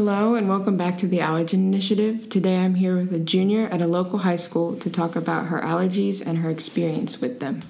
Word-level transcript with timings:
Hello, 0.00 0.36
and 0.36 0.48
welcome 0.48 0.76
back 0.76 0.96
to 0.98 1.08
the 1.08 1.18
Allergen 1.18 1.54
Initiative. 1.54 2.28
Today 2.28 2.58
I'm 2.58 2.76
here 2.76 2.94
with 2.94 3.12
a 3.12 3.18
junior 3.18 3.66
at 3.66 3.80
a 3.80 3.88
local 3.88 4.20
high 4.20 4.36
school 4.36 4.76
to 4.76 4.88
talk 4.88 5.16
about 5.16 5.46
her 5.46 5.60
allergies 5.60 6.24
and 6.24 6.38
her 6.38 6.50
experience 6.50 7.20
with 7.20 7.40
them. 7.40 7.62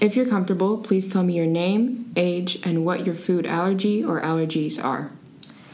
If 0.00 0.16
you're 0.16 0.24
comfortable, 0.24 0.78
please 0.78 1.12
tell 1.12 1.22
me 1.22 1.34
your 1.34 1.44
name, 1.44 2.10
age, 2.16 2.58
and 2.64 2.86
what 2.86 3.04
your 3.04 3.14
food 3.14 3.44
allergy 3.44 4.02
or 4.02 4.22
allergies 4.22 4.82
are. 4.82 5.12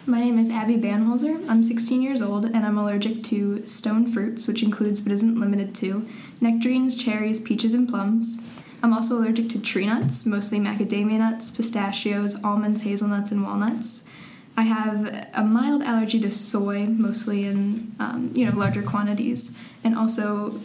My 0.05 0.19
name 0.19 0.41
is 0.41 0.51
Abby 0.51 0.79
Banholzer. 0.79 1.49
I'm 1.49 1.63
16 1.63 2.03
years 2.03 2.21
old 2.21 2.47
and 2.47 2.67
I'm 2.67 2.77
allergic 2.77 3.23
to 3.25 3.65
stone 3.69 4.09
fruits, 4.09 4.49
which 4.49 4.65
includes 4.65 5.01
but 5.01 5.13
isn't 5.13 5.39
limited 5.39 5.77
to 5.77 6.09
nectarines, 6.41 6.97
cherries, 6.97 7.41
peaches, 7.41 7.73
and 7.73 7.89
plums. 7.89 8.53
I'm 8.83 8.93
also 8.93 9.15
allergic 9.15 9.49
to 9.51 9.63
tree 9.63 9.87
nuts, 9.87 10.27
mostly 10.27 10.59
macadamia 10.59 11.19
nuts, 11.19 11.53
pistachios, 11.53 12.35
almonds, 12.43 12.81
hazelnuts, 12.81 13.31
and 13.31 13.45
walnuts. 13.45 14.09
I 14.57 14.63
have 14.63 15.29
a 15.35 15.43
mild 15.45 15.83
allergy 15.83 16.19
to 16.21 16.31
soy, 16.31 16.87
mostly 16.87 17.45
in 17.45 17.95
um, 18.01 18.33
you 18.35 18.47
know 18.47 18.57
larger 18.57 18.83
quantities, 18.83 19.61
and 19.85 19.97
also 19.97 20.61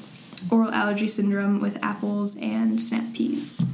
oral 0.49 0.71
allergy 0.71 1.07
syndrome 1.07 1.59
with 1.59 1.77
apples 1.83 2.37
and 2.37 2.81
snap 2.81 3.13
peas. 3.13 3.65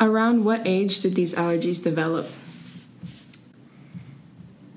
Around 0.00 0.44
what 0.44 0.62
age 0.66 1.00
did 1.00 1.14
these 1.14 1.34
allergies 1.34 1.82
develop? 1.82 2.26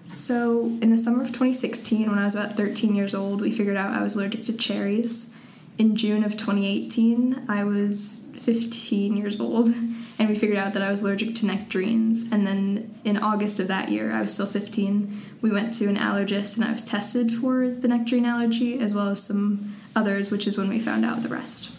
So, 0.05 0.65
in 0.81 0.89
the 0.89 0.97
summer 0.97 1.21
of 1.21 1.27
2016, 1.27 2.09
when 2.09 2.17
I 2.17 2.23
was 2.23 2.35
about 2.35 2.55
13 2.55 2.95
years 2.95 3.13
old, 3.13 3.41
we 3.41 3.51
figured 3.51 3.75
out 3.75 3.93
I 3.93 4.01
was 4.01 4.15
allergic 4.15 4.45
to 4.45 4.53
cherries. 4.53 5.37
In 5.77 5.95
June 5.95 6.23
of 6.23 6.37
2018, 6.37 7.45
I 7.49 7.63
was 7.65 8.29
15 8.35 9.17
years 9.17 9.39
old 9.39 9.65
and 10.19 10.29
we 10.29 10.35
figured 10.35 10.57
out 10.57 10.73
that 10.73 10.81
I 10.81 10.89
was 10.89 11.03
allergic 11.03 11.35
to 11.35 11.45
nectarines. 11.45 12.31
And 12.31 12.45
then 12.45 12.99
in 13.03 13.17
August 13.17 13.59
of 13.59 13.67
that 13.67 13.89
year, 13.89 14.11
I 14.11 14.21
was 14.21 14.33
still 14.33 14.47
15, 14.47 15.21
we 15.41 15.51
went 15.51 15.73
to 15.75 15.87
an 15.87 15.95
allergist 15.95 16.57
and 16.57 16.65
I 16.65 16.71
was 16.71 16.83
tested 16.83 17.33
for 17.33 17.69
the 17.69 17.87
nectarine 17.87 18.25
allergy 18.25 18.79
as 18.79 18.95
well 18.95 19.09
as 19.09 19.23
some 19.23 19.75
others, 19.95 20.31
which 20.31 20.47
is 20.47 20.57
when 20.57 20.69
we 20.69 20.79
found 20.79 21.05
out 21.05 21.21
the 21.21 21.29
rest. 21.29 21.71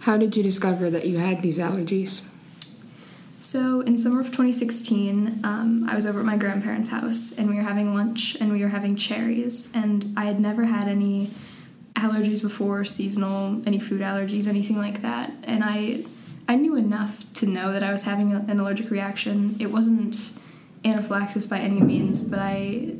How 0.00 0.16
did 0.16 0.36
you 0.36 0.42
discover 0.42 0.90
that 0.90 1.06
you 1.06 1.18
had 1.18 1.42
these 1.42 1.58
allergies? 1.58 2.26
So, 3.38 3.80
in 3.80 3.98
summer 3.98 4.20
of 4.20 4.26
2016, 4.26 5.40
um, 5.44 5.88
I 5.88 5.96
was 5.96 6.06
over 6.06 6.20
at 6.20 6.24
my 6.24 6.36
grandparents' 6.36 6.90
house 6.90 7.36
and 7.36 7.48
we 7.48 7.56
were 7.56 7.62
having 7.62 7.92
lunch 7.94 8.36
and 8.40 8.52
we 8.52 8.62
were 8.62 8.68
having 8.68 8.94
cherries. 8.94 9.72
And 9.74 10.14
I 10.16 10.26
had 10.26 10.38
never 10.38 10.64
had 10.64 10.86
any 10.86 11.30
allergies 12.02 12.42
before, 12.42 12.84
seasonal, 12.84 13.62
any 13.66 13.78
food 13.78 14.00
allergies, 14.00 14.46
anything 14.46 14.76
like 14.76 15.02
that. 15.02 15.32
And 15.44 15.62
I 15.64 16.04
I 16.48 16.56
knew 16.56 16.76
enough 16.76 17.24
to 17.34 17.46
know 17.46 17.72
that 17.72 17.82
I 17.82 17.92
was 17.92 18.02
having 18.02 18.34
a, 18.34 18.38
an 18.48 18.58
allergic 18.58 18.90
reaction. 18.90 19.56
It 19.60 19.70
wasn't 19.70 20.32
anaphylaxis 20.84 21.46
by 21.46 21.58
any 21.58 21.80
means, 21.80 22.28
but 22.28 22.40
I 22.40 22.96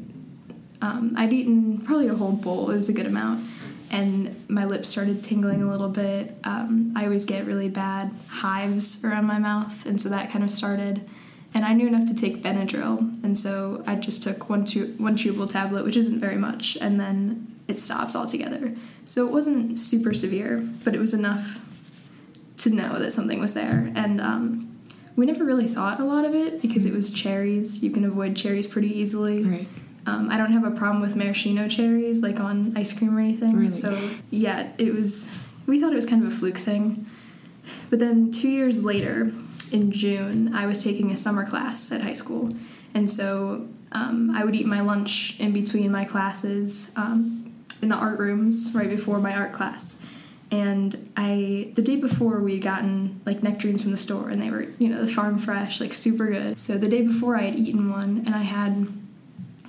um, 0.80 1.14
I'd 1.16 1.32
eaten 1.32 1.78
probably 1.78 2.08
a 2.08 2.14
whole 2.14 2.32
bowl. 2.32 2.70
It 2.70 2.76
was 2.76 2.88
a 2.88 2.92
good 2.92 3.06
amount, 3.06 3.46
and 3.90 4.44
my 4.48 4.64
lips 4.64 4.88
started 4.88 5.22
tingling 5.22 5.62
a 5.62 5.70
little 5.70 5.88
bit. 5.88 6.36
Um, 6.44 6.92
I 6.96 7.04
always 7.04 7.24
get 7.24 7.46
really 7.46 7.68
bad 7.68 8.12
hives 8.28 9.04
around 9.04 9.26
my 9.26 9.38
mouth, 9.38 9.86
and 9.86 10.00
so 10.00 10.08
that 10.08 10.30
kind 10.30 10.44
of 10.44 10.50
started. 10.50 11.08
And 11.54 11.64
I 11.66 11.74
knew 11.74 11.86
enough 11.86 12.06
to 12.06 12.14
take 12.14 12.42
Benadryl, 12.42 12.98
and 13.22 13.38
so 13.38 13.82
I 13.86 13.96
just 13.96 14.22
took 14.22 14.48
one 14.48 14.64
tu- 14.64 14.94
one 14.98 15.16
chewable 15.16 15.50
tablet, 15.50 15.84
which 15.84 15.96
isn't 15.96 16.18
very 16.18 16.36
much, 16.36 16.78
and 16.80 16.98
then 16.98 17.51
it 17.68 17.80
stopped 17.80 18.14
altogether. 18.14 18.74
So 19.04 19.26
it 19.26 19.32
wasn't 19.32 19.78
super 19.78 20.14
severe, 20.14 20.58
but 20.84 20.94
it 20.94 20.98
was 20.98 21.14
enough 21.14 21.60
to 22.58 22.70
know 22.70 22.98
that 22.98 23.12
something 23.12 23.40
was 23.40 23.54
there. 23.54 23.92
And 23.94 24.20
um, 24.20 24.78
we 25.16 25.26
never 25.26 25.44
really 25.44 25.68
thought 25.68 26.00
a 26.00 26.04
lot 26.04 26.24
of 26.24 26.34
it 26.34 26.62
because 26.62 26.86
it 26.86 26.92
was 26.92 27.12
cherries. 27.12 27.82
You 27.82 27.90
can 27.90 28.04
avoid 28.04 28.36
cherries 28.36 28.66
pretty 28.66 28.98
easily. 28.98 29.44
Right. 29.44 29.68
Um, 30.06 30.30
I 30.30 30.36
don't 30.36 30.52
have 30.52 30.64
a 30.64 30.70
problem 30.70 31.00
with 31.00 31.14
maraschino 31.14 31.68
cherries, 31.68 32.22
like 32.22 32.40
on 32.40 32.76
ice 32.76 32.92
cream 32.92 33.16
or 33.16 33.20
anything. 33.20 33.54
Really? 33.54 33.70
So 33.70 33.96
yeah, 34.30 34.72
it 34.78 34.92
was. 34.92 35.36
We 35.66 35.80
thought 35.80 35.92
it 35.92 35.96
was 35.96 36.06
kind 36.06 36.24
of 36.24 36.32
a 36.32 36.34
fluke 36.34 36.58
thing. 36.58 37.06
But 37.88 38.00
then 38.00 38.32
two 38.32 38.48
years 38.48 38.84
later, 38.84 39.32
in 39.70 39.92
June, 39.92 40.52
I 40.54 40.66
was 40.66 40.82
taking 40.82 41.12
a 41.12 41.16
summer 41.16 41.46
class 41.46 41.92
at 41.92 42.00
high 42.00 42.14
school, 42.14 42.50
and 42.94 43.08
so 43.08 43.68
um, 43.92 44.32
I 44.34 44.44
would 44.44 44.56
eat 44.56 44.66
my 44.66 44.80
lunch 44.80 45.36
in 45.38 45.52
between 45.52 45.92
my 45.92 46.04
classes. 46.04 46.92
Um, 46.96 47.41
in 47.82 47.88
the 47.88 47.96
art 47.96 48.18
rooms 48.18 48.70
right 48.74 48.88
before 48.88 49.18
my 49.18 49.36
art 49.36 49.52
class. 49.52 50.08
And 50.50 51.10
I, 51.16 51.72
the 51.74 51.82
day 51.82 51.96
before, 51.96 52.40
we 52.40 52.54
had 52.54 52.62
gotten 52.62 53.20
like 53.24 53.42
nectarines 53.42 53.82
from 53.82 53.90
the 53.90 53.96
store, 53.96 54.28
and 54.28 54.42
they 54.42 54.50
were, 54.50 54.66
you 54.78 54.88
know, 54.88 55.02
the 55.02 55.10
farm 55.10 55.38
fresh, 55.38 55.80
like 55.80 55.94
super 55.94 56.26
good. 56.26 56.60
So 56.60 56.76
the 56.76 56.88
day 56.88 57.02
before, 57.02 57.36
I 57.36 57.46
had 57.46 57.56
eaten 57.56 57.90
one, 57.90 58.22
and 58.26 58.34
I 58.34 58.42
had 58.42 58.86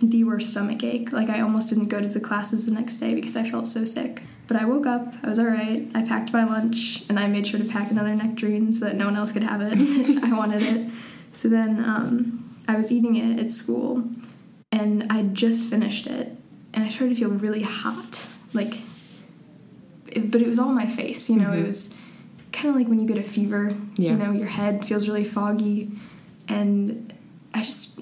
the 0.02 0.26
worst 0.26 0.52
stomach 0.52 0.84
ache. 0.84 1.14
Like 1.14 1.30
I 1.30 1.40
almost 1.40 1.70
didn't 1.70 1.88
go 1.88 2.02
to 2.02 2.08
the 2.08 2.20
classes 2.20 2.66
the 2.66 2.74
next 2.74 2.98
day 2.98 3.16
because 3.16 3.38
I 3.38 3.44
felt 3.44 3.68
so 3.68 3.86
sick. 3.86 4.24
But 4.46 4.58
I 4.58 4.66
woke 4.66 4.86
up, 4.86 5.16
I 5.24 5.30
was 5.30 5.40
all 5.40 5.46
right. 5.46 5.90
I 5.96 6.02
packed 6.02 6.34
my 6.34 6.44
lunch, 6.44 7.06
and 7.08 7.18
I 7.18 7.28
made 7.28 7.48
sure 7.48 7.62
to 7.62 7.66
pack 7.66 7.90
another 7.90 8.14
nectarine 8.14 8.74
so 8.74 8.86
that 8.86 8.98
no 8.98 9.06
one 9.06 9.16
else 9.16 9.32
could 9.32 9.44
have 9.44 9.62
it. 9.62 9.78
I 10.24 10.34
wanted 10.34 10.64
it. 10.64 10.92
So 11.32 11.48
then 11.48 11.84
um, 11.84 12.56
I 12.68 12.76
was 12.76 12.92
eating 12.92 13.16
it 13.16 13.40
at 13.40 13.54
school, 13.54 14.04
and 14.72 15.08
I 15.10 15.24
just 15.24 15.70
finished 15.70 16.08
it, 16.08 16.36
and 16.74 16.84
I 16.84 16.88
started 16.90 17.16
to 17.16 17.20
feel 17.20 17.30
really 17.30 17.62
hot, 17.62 18.28
like, 18.54 18.80
it, 20.08 20.32
but 20.32 20.42
it 20.42 20.48
was 20.48 20.60
all 20.60 20.74
my 20.74 20.86
face. 20.88 21.30
You 21.30 21.38
know, 21.38 21.50
mm-hmm. 21.50 21.64
it 21.64 21.68
was 21.68 22.00
kind 22.52 22.70
of 22.70 22.76
like 22.76 22.88
when 22.88 23.00
you 23.00 23.08
get 23.08 23.18
a 23.18 23.24
fever. 23.24 23.74
Yeah. 23.96 24.12
You 24.12 24.18
know, 24.18 24.32
your 24.32 24.48
head 24.48 24.86
feels 24.86 25.08
really 25.08 25.24
foggy, 25.24 25.92
and 26.48 27.14
I 27.54 27.62
just 27.62 28.02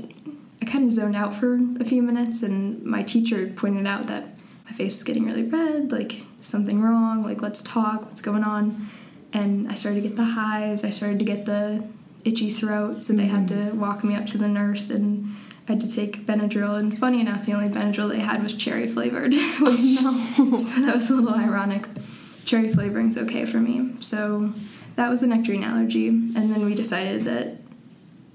I 0.62 0.66
kind 0.66 0.86
of 0.86 0.92
zoned 0.92 1.16
out 1.16 1.36
for 1.36 1.60
a 1.80 1.84
few 1.84 2.02
minutes, 2.02 2.44
and 2.44 2.84
my 2.84 3.02
teacher 3.02 3.48
pointed 3.48 3.88
out 3.88 4.08
that 4.08 4.30
my 4.66 4.72
face 4.72 4.96
was 4.96 5.04
getting 5.04 5.26
really 5.26 5.44
red, 5.44 5.92
like 5.92 6.24
something 6.40 6.82
wrong, 6.82 7.22
like 7.22 7.42
let's 7.42 7.62
talk, 7.62 8.06
what's 8.06 8.22
going 8.22 8.44
on, 8.44 8.88
and 9.34 9.70
I 9.70 9.76
started 9.76 10.02
to 10.02 10.08
get 10.08 10.16
the 10.16 10.26
hives. 10.26 10.86
I 10.86 10.92
started 10.92 11.20
to 11.20 11.26
get 11.26 11.46
the 11.46 11.86
itchy 12.24 12.50
throat, 12.50 13.02
so 13.02 13.14
they 13.14 13.26
had 13.26 13.48
mm-hmm. 13.48 13.72
to 13.72 13.76
walk 13.76 14.04
me 14.04 14.16
up 14.16 14.26
to 14.28 14.38
the 14.38 14.48
nurse 14.48 14.90
and 14.90 15.36
I 15.68 15.74
had 15.74 15.82
to 15.82 15.92
take 15.92 16.26
Benadryl, 16.26 16.78
and 16.80 16.98
funny 16.98 17.22
enough, 17.22 17.46
the 17.46 17.54
only 17.54 17.70
Benadryl 17.70 18.10
they 18.10 18.20
had 18.20 18.42
was 18.42 18.54
cherry 18.54 18.88
flavored, 18.88 19.32
oh, 19.34 19.72
which 19.72 19.98
oh, 20.02 20.50
no. 20.52 20.58
so 20.58 20.82
that 20.82 20.96
was 20.96 21.10
a 21.10 21.16
little 21.16 21.34
ironic. 21.34 21.88
Cherry 22.46 22.70
flavoring's 22.70 23.18
okay 23.18 23.46
for 23.46 23.58
me, 23.58 23.94
so 24.02 24.54
that 24.96 25.10
was 25.10 25.22
the 25.22 25.28
nectarine 25.28 25.64
allergy, 25.64 26.08
and 26.08 26.52
then 26.52 26.66
we 26.66 26.74
decided 26.74 27.24
that 27.26 27.58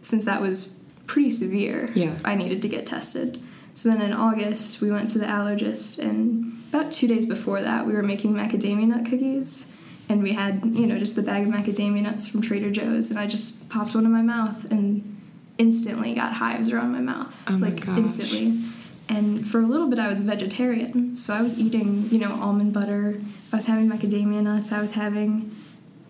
since 0.00 0.24
that 0.24 0.40
was 0.40 0.80
pretty 1.06 1.30
severe, 1.30 1.90
yeah. 1.94 2.16
I 2.24 2.36
needed 2.36 2.62
to 2.62 2.68
get 2.68 2.86
tested. 2.86 3.40
So 3.74 3.90
then 3.90 4.00
in 4.00 4.12
August, 4.12 4.80
we 4.80 4.90
went 4.90 5.10
to 5.10 5.18
the 5.18 5.26
allergist, 5.26 5.98
and 5.98 6.62
about 6.72 6.92
two 6.92 7.08
days 7.08 7.26
before 7.26 7.60
that, 7.60 7.86
we 7.86 7.92
were 7.92 8.02
making 8.02 8.34
macadamia 8.34 8.86
nut 8.86 9.04
cookies, 9.04 9.76
and 10.08 10.22
we 10.22 10.32
had 10.32 10.64
you 10.64 10.86
know 10.86 10.98
just 10.98 11.16
the 11.16 11.22
bag 11.22 11.46
of 11.46 11.52
macadamia 11.52 12.02
nuts 12.02 12.28
from 12.28 12.40
Trader 12.40 12.70
Joe's, 12.70 13.10
and 13.10 13.18
I 13.18 13.26
just 13.26 13.68
popped 13.68 13.96
one 13.96 14.06
in 14.06 14.12
my 14.12 14.22
mouth 14.22 14.70
and 14.70 15.15
instantly 15.58 16.14
got 16.14 16.34
hives 16.34 16.70
around 16.72 16.92
my 16.92 17.00
mouth. 17.00 17.42
Oh 17.46 17.52
my 17.52 17.68
like 17.68 17.86
gosh. 17.86 17.98
instantly. 17.98 18.62
And 19.08 19.46
for 19.46 19.60
a 19.60 19.66
little 19.66 19.88
bit 19.88 19.98
I 19.98 20.08
was 20.08 20.20
vegetarian. 20.20 21.16
So 21.16 21.32
I 21.34 21.42
was 21.42 21.58
eating, 21.58 22.08
you 22.10 22.18
know, 22.18 22.32
almond 22.40 22.72
butter. 22.72 23.20
I 23.52 23.56
was 23.56 23.66
having 23.66 23.88
macadamia 23.88 24.42
nuts. 24.42 24.72
I 24.72 24.80
was 24.80 24.94
having 24.94 25.54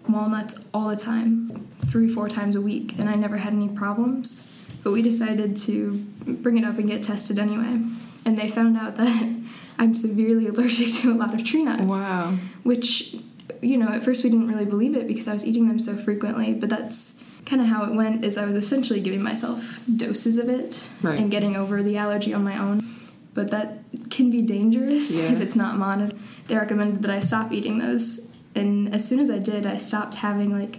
walnuts 0.09 0.67
all 0.73 0.89
the 0.89 0.97
time, 0.97 1.69
three, 1.87 2.09
four 2.09 2.29
times 2.29 2.57
a 2.57 2.61
week, 2.61 2.95
and 2.99 3.09
I 3.09 3.15
never 3.15 3.37
had 3.37 3.53
any 3.53 3.69
problems. 3.69 4.53
But 4.83 4.93
we 4.93 5.03
decided 5.03 5.57
to 5.59 5.97
bring 6.27 6.59
it 6.59 6.65
up 6.65 6.79
and 6.79 6.87
get 6.87 7.03
tested 7.03 7.39
anyway. 7.39 7.83
And 8.25 8.39
they 8.39 8.49
found 8.49 8.77
out 8.77 8.97
that 8.97 9.43
I'm 9.79 9.95
severely 9.95 10.47
allergic 10.47 10.93
to 11.03 11.13
a 11.13 11.15
lot 11.15 11.35
of 11.35 11.45
tree 11.45 11.65
nuts. 11.65 11.83
Wow. 11.83 12.35
Which, 12.63 13.17
you 13.61 13.77
know, 13.77 13.89
at 13.89 14.03
first 14.03 14.25
we 14.25 14.31
didn't 14.31 14.49
really 14.49 14.65
believe 14.65 14.97
it 14.97 15.07
because 15.07 15.29
I 15.29 15.33
was 15.33 15.47
eating 15.47 15.69
them 15.69 15.79
so 15.79 15.95
frequently, 15.95 16.55
but 16.55 16.71
that's 16.71 17.26
kind 17.47 17.63
of 17.63 17.69
how 17.69 17.85
it 17.85 17.95
went 17.95 18.25
is 18.25 18.37
I 18.37 18.45
was 18.45 18.57
essentially 18.57 19.01
giving 19.01 19.23
myself 19.23 19.81
doses 19.97 20.37
of 20.37 20.49
it 20.49 20.91
right. 21.01 21.19
and 21.19 21.31
getting 21.31 21.57
over 21.57 21.83
the 21.83 21.97
allergy 21.97 22.35
on 22.35 22.45
my 22.45 22.59
own. 22.59 22.85
But 23.33 23.51
that 23.53 23.79
can 24.11 24.31
be 24.31 24.43
dangerous 24.43 25.19
yeah. 25.23 25.33
if 25.33 25.41
it's 25.41 25.57
not 25.57 25.77
monitored. 25.77 26.19
They 26.49 26.57
recommended 26.57 27.03
that 27.03 27.11
I 27.11 27.21
stop 27.21 27.53
eating 27.53 27.79
those, 27.79 28.37
and 28.55 28.95
as 28.95 29.07
soon 29.07 29.21
as 29.21 29.31
I 29.31 29.39
did, 29.39 29.67
I 29.67 29.79
stopped 29.79 30.17
having 30.17 30.59
like 30.59 30.79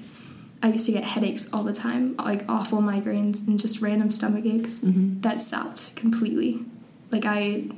I 0.64 0.70
used 0.70 0.86
to 0.88 0.92
get 0.92 1.04
headaches 1.04 1.54
all 1.54 1.64
the 1.64 1.74
time, 1.74 2.16
like 2.18 2.50
awful 2.50 2.80
migraines 2.80 3.48
and 3.48 3.60
just 3.60 3.82
random 3.82 4.10
stomach 4.12 4.46
aches. 4.46 4.80
Mm-hmm. 4.80 5.22
That 5.22 5.42
stopped 5.42 5.96
completely. 5.96 6.62
Like 7.12 7.26
I 7.26 7.70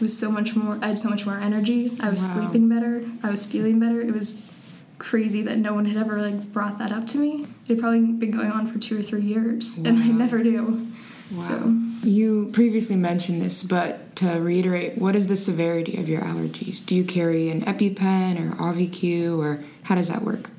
was 0.00 0.16
so 0.18 0.30
much 0.30 0.56
more. 0.56 0.78
I 0.82 0.88
had 0.88 0.98
so 0.98 1.08
much 1.08 1.24
more 1.24 1.38
energy. 1.38 1.92
I 2.00 2.10
was 2.10 2.20
wow. 2.20 2.42
sleeping 2.42 2.68
better. 2.68 3.04
I 3.22 3.30
was 3.30 3.46
feeling 3.46 3.78
better. 3.78 4.00
It 4.00 4.12
was 4.12 4.52
crazy 4.98 5.42
that 5.42 5.58
no 5.58 5.72
one 5.72 5.84
had 5.84 5.96
ever 5.96 6.20
like 6.20 6.52
brought 6.52 6.78
that 6.78 6.90
up 6.90 7.06
to 7.08 7.18
me. 7.18 7.46
It 7.66 7.74
had 7.74 7.80
probably 7.80 8.00
been 8.12 8.30
going 8.30 8.52
on 8.52 8.68
for 8.68 8.78
two 8.78 8.98
or 8.98 9.02
three 9.02 9.22
years, 9.22 9.76
wow. 9.76 9.88
and 9.88 9.98
I 9.98 10.06
never 10.08 10.42
do. 10.42 10.86
Wow. 11.32 11.38
So 11.38 11.76
you 12.04 12.50
previously 12.52 12.94
mentioned 12.94 13.42
this, 13.42 13.64
but 13.64 14.14
to 14.16 14.38
reiterate, 14.40 14.98
what 14.98 15.16
is 15.16 15.26
the 15.26 15.34
severity 15.34 15.96
of 15.96 16.08
your 16.08 16.22
allergies? 16.22 16.86
Do 16.86 16.94
you 16.94 17.04
carry 17.04 17.50
an 17.50 17.62
EpiPen 17.62 18.38
or 18.40 18.54
Auvi-Q, 18.56 19.40
or 19.40 19.64
how 19.82 19.96
does 19.96 20.08
that 20.08 20.22
work? 20.22 20.50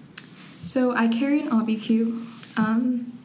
So 0.63 0.93
I 0.93 1.07
carry 1.07 1.39
an 1.39 1.49
Auvi-Q. 1.49 2.25
Um, 2.57 3.17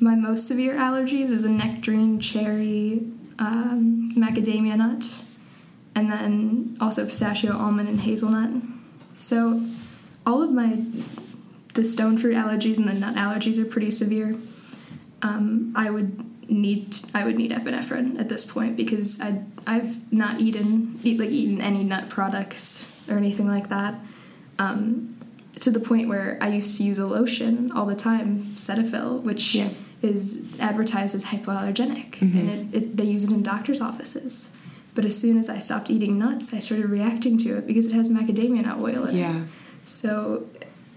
my 0.00 0.14
most 0.14 0.46
severe 0.46 0.74
allergies 0.74 1.30
are 1.32 1.40
the 1.40 1.48
nectarine, 1.48 2.20
cherry, 2.20 3.06
um, 3.38 4.12
macadamia 4.14 4.76
nut, 4.76 5.22
and 5.94 6.10
then 6.10 6.76
also 6.80 7.06
pistachio, 7.06 7.56
almond, 7.56 7.88
and 7.88 8.00
hazelnut. 8.00 8.50
So 9.16 9.64
all 10.26 10.42
of 10.42 10.52
my 10.52 10.84
the 11.74 11.84
stone 11.84 12.16
fruit 12.18 12.34
allergies 12.34 12.78
and 12.78 12.88
the 12.88 12.94
nut 12.94 13.14
allergies 13.16 13.58
are 13.58 13.64
pretty 13.64 13.90
severe. 13.90 14.36
Um, 15.22 15.72
I 15.76 15.90
would 15.90 16.24
need 16.50 16.96
I 17.14 17.24
would 17.24 17.36
need 17.36 17.50
epinephrine 17.52 18.18
at 18.18 18.28
this 18.28 18.44
point 18.44 18.76
because 18.76 19.20
I 19.20 19.44
I've 19.66 20.12
not 20.12 20.40
eaten 20.40 20.98
eat, 21.02 21.18
like 21.18 21.30
eaten 21.30 21.60
any 21.60 21.84
nut 21.84 22.08
products 22.08 23.06
or 23.08 23.16
anything 23.16 23.46
like 23.48 23.68
that. 23.68 23.94
Um, 24.58 25.16
to 25.60 25.70
the 25.70 25.80
point 25.80 26.08
where 26.08 26.38
I 26.40 26.48
used 26.48 26.76
to 26.78 26.82
use 26.84 26.98
a 26.98 27.06
lotion 27.06 27.70
all 27.72 27.86
the 27.86 27.94
time, 27.94 28.40
Cetaphil, 28.56 29.22
which 29.22 29.54
Yeah. 29.54 29.70
is 30.02 30.58
advertised 30.58 31.14
as 31.14 31.26
hypoallergenic, 31.26 32.12
Mhm. 32.16 32.34
and 32.34 32.48
it, 32.50 32.76
it, 32.76 32.96
they 32.96 33.04
use 33.04 33.22
it 33.24 33.30
in 33.30 33.42
doctors' 33.42 33.80
offices. 33.80 34.56
But 34.94 35.04
as 35.04 35.16
soon 35.18 35.38
as 35.38 35.48
I 35.48 35.58
stopped 35.58 35.88
eating 35.90 36.18
nuts, 36.18 36.52
I 36.52 36.58
started 36.58 36.86
reacting 36.90 37.38
to 37.38 37.56
it 37.58 37.66
because 37.66 37.86
it 37.86 37.92
has 37.92 38.08
macadamia 38.08 38.62
nut 38.64 38.78
oil 38.80 39.04
in 39.04 39.14
it. 39.16 39.20
Yeah. 39.20 39.42
So 39.84 40.44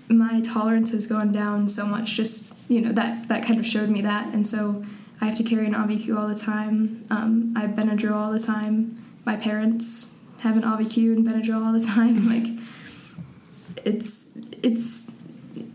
my 0.10 0.42
tolerance 0.42 0.92
has 0.92 1.07
gone 1.07 1.31
down 1.31 1.68
so 1.68 1.86
much. 1.86 2.13
Just 2.16 2.54
you 2.68 2.81
know 2.81 2.92
that 2.92 3.28
that 3.28 3.46
kind 3.46 3.60
of 3.60 3.66
showed 3.66 3.90
me 3.90 4.02
that, 4.02 4.34
and 4.34 4.46
so 4.46 4.84
I 5.22 5.25
have 5.25 5.36
to 5.36 5.44
carry 5.44 5.66
an 5.66 5.74
AuviQ 5.74 6.18
all 6.18 6.28
the 6.28 6.36
time. 6.36 7.04
Um, 7.10 7.54
I 7.56 7.62
have 7.62 7.72
Benadryl 7.72 8.13
all 8.13 8.31
the 8.31 8.40
time. 8.40 9.02
My 9.25 9.36
parents 9.36 10.13
have 10.40 10.56
an 10.57 10.63
AuviQ 10.63 11.13
and 11.16 11.25
Benadryl 11.28 11.66
all 11.66 11.74
the 11.74 11.86
time. 11.86 12.28
Like 12.30 13.86
it's 13.86 14.38
it's 14.63 15.12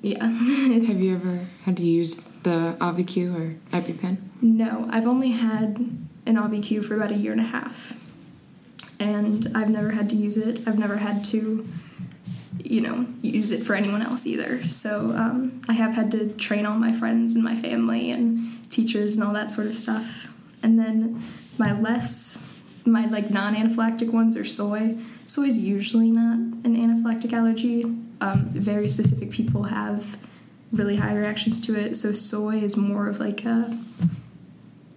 yeah. 0.03 0.19
it's 0.23 0.89
Have 0.89 1.01
you 1.01 1.15
ever 1.15 1.41
had 1.65 1.77
to 1.79 1.83
use 1.83 2.17
the 2.43 2.77
Auvi-Q 2.81 3.37
or 3.37 3.79
EpiPen? 3.79 4.17
no. 4.41 4.89
I've 4.91 5.07
only 5.07 5.31
had 5.31 5.79
an 6.27 6.37
AuviQ 6.37 6.85
for 6.85 6.97
about 6.97 7.11
a 7.11 7.15
year 7.15 7.33
and 7.33 7.41
a 7.41 7.45
half, 7.45 7.95
and 8.99 9.47
I've 9.55 9.71
never 9.71 9.91
had 9.91 10.09
to 10.11 10.17
use 10.17 10.37
it. 10.37 10.61
I've 10.67 10.79
never 10.79 10.97
had 10.97 11.25
to 11.27 11.67
you 12.65 12.81
know 12.81 13.07
use 13.23 13.51
it 13.51 13.65
for 13.65 13.75
anyone 13.75 14.03
else 14.03 14.27
either. 14.27 14.63
So 14.65 15.11
um, 15.17 15.61
i 15.69 15.73
have 15.73 15.95
had 15.95 16.11
to 16.13 16.29
train 16.35 16.67
all 16.67 16.77
my 16.77 16.93
friends 16.93 17.35
and 17.35 17.45
my 17.45 17.55
family 17.57 18.11
and 18.11 18.71
teachers 18.71 19.15
and 19.17 19.25
all 19.25 19.33
that 19.35 19.51
sort 19.51 19.67
of 19.67 19.75
stuff. 19.75 20.29
And 20.63 20.79
then 20.79 21.23
my 21.59 21.73
less 21.79 22.47
my 22.87 23.07
like 23.07 23.31
non-anaphylactic 23.31 24.11
ones 24.13 24.37
are 24.37 24.45
soy. 24.45 24.97
Soy 25.27 25.45
is 25.45 25.59
usually 25.59 26.11
not 26.11 26.37
an 26.65 26.77
anaphylactic 26.77 27.33
allergy. 27.33 27.85
Um, 28.21 28.51
very 28.53 28.89
specific 28.89 29.31
people 29.31 29.65
have 29.65 30.19
really 30.73 30.97
high 30.97 31.15
reactions 31.15 31.61
to 31.63 31.75
it. 31.79 31.97
So 31.97 32.13
soy 32.13 32.59
is 32.59 32.77
more 32.77 33.09
of 33.09 33.21
like 33.21 33.45
a 33.45 33.77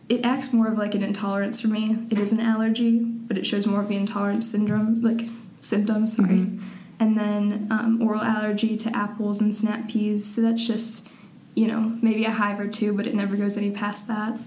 it 0.10 0.24
acts 0.26 0.52
more 0.54 0.68
of 0.68 0.78
like 0.78 0.94
an 0.96 1.02
intolerance 1.04 1.62
for 1.62 1.70
me. 1.70 1.98
It 2.10 2.20
is 2.20 2.32
an 2.32 2.40
allergy 2.40 3.00
but 3.00 3.38
it 3.38 3.46
shows 3.46 3.66
more 3.66 3.80
of 3.82 3.88
the 3.88 3.96
intolerance 3.96 4.50
syndrome 4.52 5.02
like 5.02 5.28
symptoms 5.60 6.16
sorry. 6.18 6.30
Mhm. 6.30 6.62
And 7.00 7.18
then 7.18 7.68
um, 7.72 8.02
oral 8.02 8.22
allergy 8.22 8.78
to 8.78 8.96
apples 8.96 9.42
and 9.42 9.56
snap 9.56 9.90
peas. 9.90 10.26
So 10.26 10.42
that's 10.42 10.66
just, 10.66 11.10
you 11.56 11.68
know, 11.68 11.98
maybe 12.02 12.26
a 12.26 12.32
hive 12.32 12.60
or 12.60 12.68
two, 12.68 12.94
but 12.96 13.08
it 13.08 13.16
never 13.16 13.36
goes 13.36 13.58
any 13.58 13.72
past 13.72 14.08
that. 14.08 14.40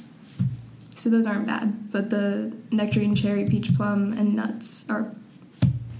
So 0.96 1.10
those 1.10 1.26
aren't 1.26 1.46
bad. 1.46 1.92
But 1.92 2.10
the 2.10 2.56
nectarine, 2.70 3.14
cherry, 3.14 3.44
peach, 3.44 3.74
plum, 3.74 4.12
and 4.14 4.34
nuts 4.34 4.88
are 4.88 5.14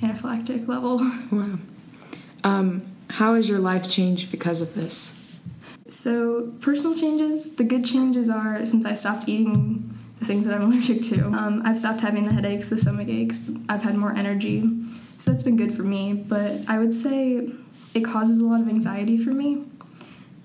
anaphylactic 0.00 0.68
level. 0.68 1.00
Wow. 1.30 1.58
Um, 2.44 2.82
how 3.10 3.34
has 3.34 3.48
your 3.48 3.58
life 3.58 3.88
changed 3.88 4.30
because 4.30 4.60
of 4.60 4.74
this? 4.74 5.38
So 5.88 6.52
personal 6.60 6.94
changes, 6.94 7.56
the 7.56 7.64
good 7.64 7.84
changes 7.84 8.28
are 8.28 8.64
since 8.66 8.84
I 8.84 8.94
stopped 8.94 9.28
eating 9.28 9.95
things 10.26 10.46
that 10.46 10.54
I'm 10.54 10.62
allergic 10.70 11.02
to, 11.02 11.26
um, 11.26 11.62
I've 11.64 11.78
stopped 11.78 12.00
having 12.00 12.24
the 12.24 12.32
headaches, 12.32 12.68
the 12.68 12.78
stomach 12.78 13.08
aches. 13.08 13.50
I've 13.68 13.82
had 13.82 13.96
more 13.96 14.14
energy. 14.14 14.68
So 15.18 15.30
that's 15.30 15.42
been 15.42 15.56
good 15.56 15.74
for 15.74 15.82
me. 15.82 16.12
But 16.12 16.68
I 16.68 16.78
would 16.78 16.92
say 16.92 17.50
it 17.94 18.04
causes 18.04 18.40
a 18.40 18.44
lot 18.44 18.60
of 18.60 18.68
anxiety 18.68 19.16
for 19.16 19.30
me. 19.30 19.64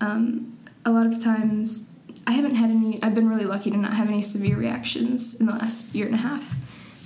Um, 0.00 0.58
a 0.84 0.90
lot 0.90 1.06
of 1.06 1.22
times, 1.22 1.92
I 2.26 2.32
haven't 2.32 2.54
had 2.54 2.70
any, 2.70 3.02
I've 3.02 3.14
been 3.14 3.28
really 3.28 3.44
lucky 3.44 3.70
to 3.70 3.76
not 3.76 3.94
have 3.94 4.08
any 4.08 4.22
severe 4.22 4.56
reactions 4.56 5.38
in 5.40 5.46
the 5.46 5.52
last 5.52 5.94
year 5.94 6.06
and 6.06 6.14
a 6.14 6.18
half. 6.18 6.54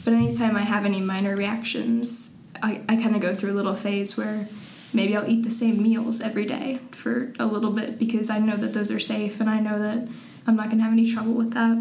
But 0.05 0.15
anytime 0.15 0.57
I 0.57 0.63
have 0.63 0.85
any 0.85 1.01
minor 1.01 1.37
reactions, 1.37 2.43
I, 2.63 2.81
I 2.89 2.97
kind 2.97 3.15
of 3.15 3.21
go 3.21 3.35
through 3.35 3.53
a 3.53 3.55
little 3.55 3.75
phase 3.75 4.17
where 4.17 4.47
maybe 4.93 5.17
I'll 5.17 5.29
eat 5.29 5.43
the 5.43 5.51
same 5.51 5.83
meals 5.83 6.21
every 6.21 6.47
day 6.47 6.79
for 6.93 7.33
a 7.39 7.47
little 7.47 7.71
bit 7.71 7.99
because 7.99 8.31
I 8.31 8.39
know 8.39 8.57
that 8.57 8.73
those 8.73 8.91
are 8.91 8.99
safe 8.99 9.41
and 9.41 9.51
I 9.51 9.61
know 9.61 9.79
that 9.79 10.09
I'm 10.47 10.57
not 10.57 10.67
going 10.67 10.79
to 10.79 10.85
have 10.85 10.93
any 10.93 11.11
trouble 11.11 11.33
with 11.33 11.53
that. 11.55 11.77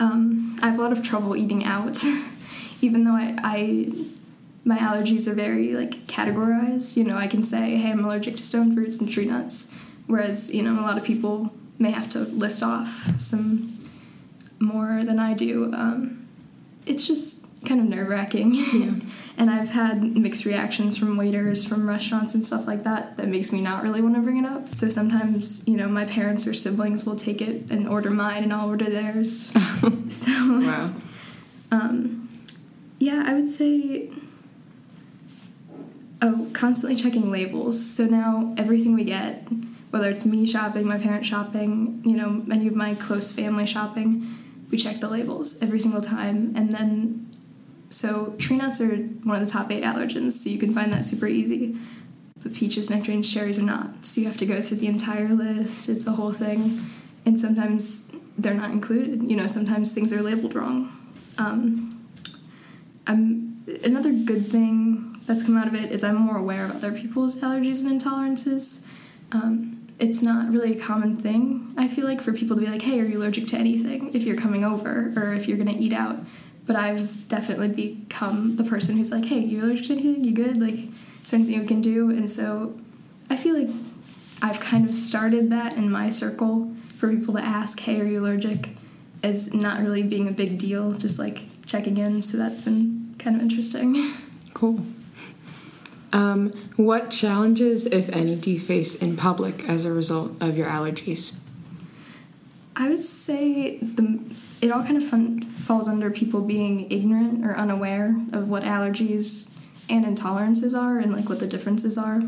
Um, 0.00 0.58
I 0.62 0.68
have 0.68 0.78
a 0.78 0.82
lot 0.82 0.92
of 0.92 1.02
trouble 1.02 1.36
eating 1.36 1.64
out, 1.64 2.02
even 2.80 3.04
though 3.04 3.14
I, 3.14 3.36
I 3.42 3.92
my 4.64 4.78
allergies 4.78 5.28
are 5.28 5.34
very 5.34 5.74
like 5.74 6.06
categorized. 6.06 6.96
You 6.96 7.04
know, 7.04 7.16
I 7.16 7.26
can 7.26 7.42
say, 7.42 7.76
hey, 7.76 7.90
I'm 7.90 8.04
allergic 8.04 8.36
to 8.36 8.44
stone 8.44 8.74
fruits 8.74 8.98
and 8.98 9.10
tree 9.10 9.26
nuts, 9.26 9.76
whereas 10.06 10.54
you 10.54 10.62
know 10.62 10.78
a 10.78 10.82
lot 10.82 10.98
of 10.98 11.04
people 11.04 11.52
may 11.78 11.90
have 11.90 12.10
to 12.10 12.20
list 12.20 12.62
off 12.62 13.20
some 13.20 13.78
more 14.60 15.02
than 15.04 15.18
I 15.18 15.34
do. 15.34 15.72
Um, 15.74 16.26
it's 16.86 17.06
just 17.06 17.46
kind 17.64 17.80
of 17.80 17.86
nerve 17.86 18.08
wracking. 18.08 18.54
Yeah. 18.54 18.92
and 19.36 19.50
I've 19.50 19.70
had 19.70 20.02
mixed 20.16 20.44
reactions 20.44 20.96
from 20.96 21.16
waiters, 21.16 21.64
from 21.64 21.88
restaurants, 21.88 22.34
and 22.34 22.44
stuff 22.44 22.66
like 22.66 22.84
that 22.84 23.16
that 23.16 23.28
makes 23.28 23.52
me 23.52 23.60
not 23.60 23.82
really 23.82 24.00
want 24.00 24.14
to 24.14 24.20
bring 24.20 24.36
it 24.36 24.46
up. 24.46 24.74
So 24.74 24.88
sometimes, 24.90 25.66
you 25.66 25.76
know, 25.76 25.88
my 25.88 26.04
parents 26.04 26.46
or 26.46 26.54
siblings 26.54 27.04
will 27.04 27.16
take 27.16 27.40
it 27.42 27.70
and 27.70 27.88
order 27.88 28.10
mine, 28.10 28.44
and 28.44 28.52
I'll 28.52 28.68
order 28.68 28.88
theirs. 28.88 29.52
so, 30.08 30.30
Wow. 30.60 30.92
um, 31.72 32.28
yeah, 32.98 33.24
I 33.26 33.34
would 33.34 33.48
say. 33.48 34.10
Oh, 36.22 36.48
constantly 36.54 36.96
checking 36.96 37.30
labels. 37.30 37.84
So 37.84 38.06
now 38.06 38.54
everything 38.56 38.94
we 38.94 39.04
get, 39.04 39.46
whether 39.90 40.08
it's 40.08 40.24
me 40.24 40.46
shopping, 40.46 40.86
my 40.86 40.96
parents 40.98 41.28
shopping, 41.28 42.00
you 42.04 42.16
know, 42.16 42.44
any 42.50 42.66
of 42.66 42.74
my 42.74 42.94
close 42.94 43.32
family 43.32 43.66
shopping, 43.66 44.26
we 44.70 44.78
check 44.78 45.00
the 45.00 45.10
labels 45.10 45.60
every 45.60 45.80
single 45.80 46.00
time. 46.00 46.54
And 46.56 46.72
then, 46.72 47.23
so 47.94 48.34
tree 48.38 48.56
nuts 48.56 48.80
are 48.80 48.96
one 48.96 49.40
of 49.40 49.46
the 49.46 49.52
top 49.52 49.70
eight 49.70 49.84
allergens, 49.84 50.32
so 50.32 50.50
you 50.50 50.58
can 50.58 50.74
find 50.74 50.90
that 50.92 51.04
super 51.04 51.26
easy. 51.26 51.76
But 52.42 52.52
peaches, 52.52 52.90
nectarines, 52.90 53.32
cherries 53.32 53.58
are 53.58 53.62
not. 53.62 54.04
So 54.04 54.20
you 54.20 54.26
have 54.26 54.36
to 54.38 54.46
go 54.46 54.60
through 54.60 54.78
the 54.78 54.88
entire 54.88 55.28
list. 55.28 55.88
It's 55.88 56.06
a 56.06 56.12
whole 56.12 56.32
thing. 56.32 56.80
And 57.24 57.40
sometimes 57.40 58.16
they're 58.36 58.52
not 58.52 58.70
included. 58.70 59.22
You 59.22 59.36
know, 59.36 59.46
sometimes 59.46 59.92
things 59.92 60.12
are 60.12 60.20
labeled 60.20 60.54
wrong. 60.54 60.92
Um, 61.38 62.06
I'm, 63.06 63.64
another 63.82 64.12
good 64.12 64.46
thing 64.46 65.20
that's 65.24 65.44
come 65.46 65.56
out 65.56 65.68
of 65.68 65.74
it 65.74 65.90
is 65.90 66.04
I'm 66.04 66.16
more 66.16 66.36
aware 66.36 66.66
of 66.66 66.72
other 66.72 66.92
people's 66.92 67.38
allergies 67.38 67.86
and 67.86 67.98
intolerances. 67.98 68.86
Um, 69.32 69.86
it's 69.98 70.20
not 70.20 70.50
really 70.50 70.76
a 70.76 70.80
common 70.80 71.16
thing, 71.16 71.72
I 71.78 71.88
feel 71.88 72.04
like, 72.04 72.20
for 72.20 72.32
people 72.32 72.56
to 72.56 72.62
be 72.62 72.68
like, 72.68 72.82
hey, 72.82 73.00
are 73.00 73.04
you 73.04 73.18
allergic 73.18 73.46
to 73.48 73.56
anything 73.56 74.12
if 74.12 74.24
you're 74.24 74.36
coming 74.36 74.64
over 74.64 75.12
or 75.16 75.32
if 75.34 75.46
you're 75.46 75.56
gonna 75.56 75.76
eat 75.78 75.92
out? 75.92 76.18
But 76.66 76.76
I've 76.76 77.28
definitely 77.28 77.68
become 77.68 78.56
the 78.56 78.64
person 78.64 78.96
who's 78.96 79.12
like, 79.12 79.26
hey, 79.26 79.38
you 79.38 79.62
allergic 79.62 79.86
to 79.86 79.92
anything? 79.92 80.24
You 80.24 80.32
good? 80.32 80.60
Like, 80.60 80.74
is 81.22 81.30
there 81.30 81.40
anything 81.40 81.60
we 81.60 81.66
can 81.66 81.82
do? 81.82 82.10
And 82.10 82.30
so 82.30 82.78
I 83.28 83.36
feel 83.36 83.58
like 83.58 83.68
I've 84.42 84.60
kind 84.60 84.88
of 84.88 84.94
started 84.94 85.50
that 85.50 85.76
in 85.76 85.90
my 85.90 86.08
circle 86.08 86.72
for 86.96 87.14
people 87.14 87.34
to 87.34 87.40
ask, 87.40 87.80
hey, 87.80 88.00
are 88.00 88.04
you 88.04 88.20
allergic? 88.20 88.70
As 89.22 89.54
not 89.54 89.80
really 89.80 90.02
being 90.02 90.28
a 90.28 90.32
big 90.32 90.58
deal, 90.58 90.92
just 90.92 91.18
like 91.18 91.44
checking 91.66 91.96
in. 91.96 92.22
So 92.22 92.36
that's 92.36 92.60
been 92.60 93.14
kind 93.18 93.36
of 93.36 93.42
interesting. 93.42 94.12
Cool. 94.54 94.86
Um, 96.12 96.52
what 96.76 97.10
challenges, 97.10 97.86
if 97.86 98.08
any, 98.10 98.36
do 98.36 98.52
you 98.52 98.60
face 98.60 98.94
in 99.02 99.16
public 99.16 99.68
as 99.68 99.84
a 99.84 99.92
result 99.92 100.40
of 100.40 100.56
your 100.56 100.68
allergies? 100.68 101.36
I 102.76 102.88
would 102.88 103.02
say 103.02 103.78
the 103.78 104.20
it 104.64 104.70
all 104.72 104.82
kind 104.82 104.96
of 104.96 105.04
fun, 105.04 105.42
falls 105.42 105.86
under 105.88 106.10
people 106.10 106.40
being 106.40 106.90
ignorant 106.90 107.44
or 107.44 107.54
unaware 107.54 108.16
of 108.32 108.48
what 108.48 108.62
allergies 108.62 109.54
and 109.90 110.06
intolerances 110.06 110.74
are 110.76 110.98
and 110.98 111.12
like 111.12 111.28
what 111.28 111.38
the 111.38 111.46
differences 111.46 111.98
are. 111.98 112.22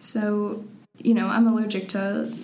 So, 0.00 0.64
you 0.98 1.14
know, 1.14 1.28
I'm 1.28 1.46
allergic 1.46 1.88
to 1.90 2.34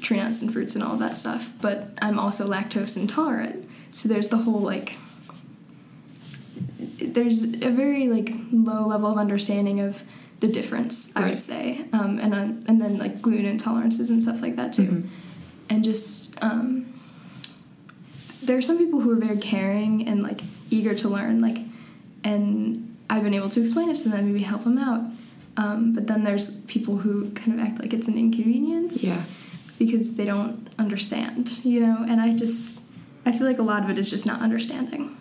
tree 0.00 0.18
nuts 0.18 0.42
and 0.42 0.52
fruits 0.52 0.76
and 0.76 0.84
all 0.84 0.92
of 0.92 1.00
that 1.00 1.16
stuff, 1.16 1.50
but 1.60 1.88
I'm 2.00 2.20
also 2.20 2.48
lactose 2.48 2.96
intolerant. 2.96 3.68
So 3.90 4.08
there's 4.08 4.28
the 4.28 4.38
whole 4.38 4.60
like 4.60 4.96
there's 7.00 7.42
a 7.42 7.70
very 7.70 8.08
like 8.08 8.30
low 8.52 8.86
level 8.86 9.10
of 9.10 9.18
understanding 9.18 9.80
of 9.80 10.02
the 10.38 10.46
difference, 10.46 11.16
I 11.16 11.22
Right. 11.22 11.30
would 11.30 11.40
say, 11.40 11.84
um, 11.92 12.20
and 12.20 12.32
uh, 12.32 12.38
and 12.68 12.80
then 12.80 12.98
like 12.98 13.20
gluten 13.20 13.58
intolerances 13.58 14.10
and 14.10 14.22
stuff 14.22 14.40
like 14.40 14.54
that 14.54 14.72
too, 14.72 14.82
Mhm. 14.84 15.06
and 15.68 15.82
just 15.82 16.36
um, 16.44 16.86
there 18.48 18.58
are 18.58 18.62
some 18.62 18.78
people 18.78 19.00
who 19.00 19.10
are 19.12 19.16
very 19.16 19.38
caring 19.38 20.08
and 20.08 20.22
like 20.22 20.40
eager 20.70 20.94
to 20.96 21.08
learn, 21.08 21.40
like, 21.40 21.58
and 22.24 22.96
I've 23.08 23.22
been 23.22 23.34
able 23.34 23.50
to 23.50 23.60
explain 23.60 23.88
it 23.90 23.96
to 23.96 24.08
them, 24.08 24.26
maybe 24.32 24.42
help 24.42 24.64
them 24.64 24.78
out. 24.78 25.02
Um, 25.56 25.92
but 25.94 26.06
then 26.08 26.24
there's 26.24 26.64
people 26.64 26.96
who 26.98 27.30
kind 27.30 27.58
of 27.58 27.64
act 27.64 27.80
like 27.80 27.92
it's 27.92 28.08
an 28.08 28.18
inconvenience. 28.18 29.04
Yeah. 29.04 29.22
because 29.78 30.16
they 30.16 30.24
don't 30.24 30.68
understand, 30.78 31.64
you 31.64 31.80
know, 31.80 32.04
and 32.08 32.20
I 32.20 32.34
just, 32.34 32.80
I 33.24 33.30
feel 33.32 33.46
like 33.46 33.58
a 33.58 33.62
lot 33.62 33.84
of 33.84 33.90
it 33.90 33.98
is 33.98 34.10
just 34.10 34.26
not 34.26 34.40
understanding. 34.40 35.16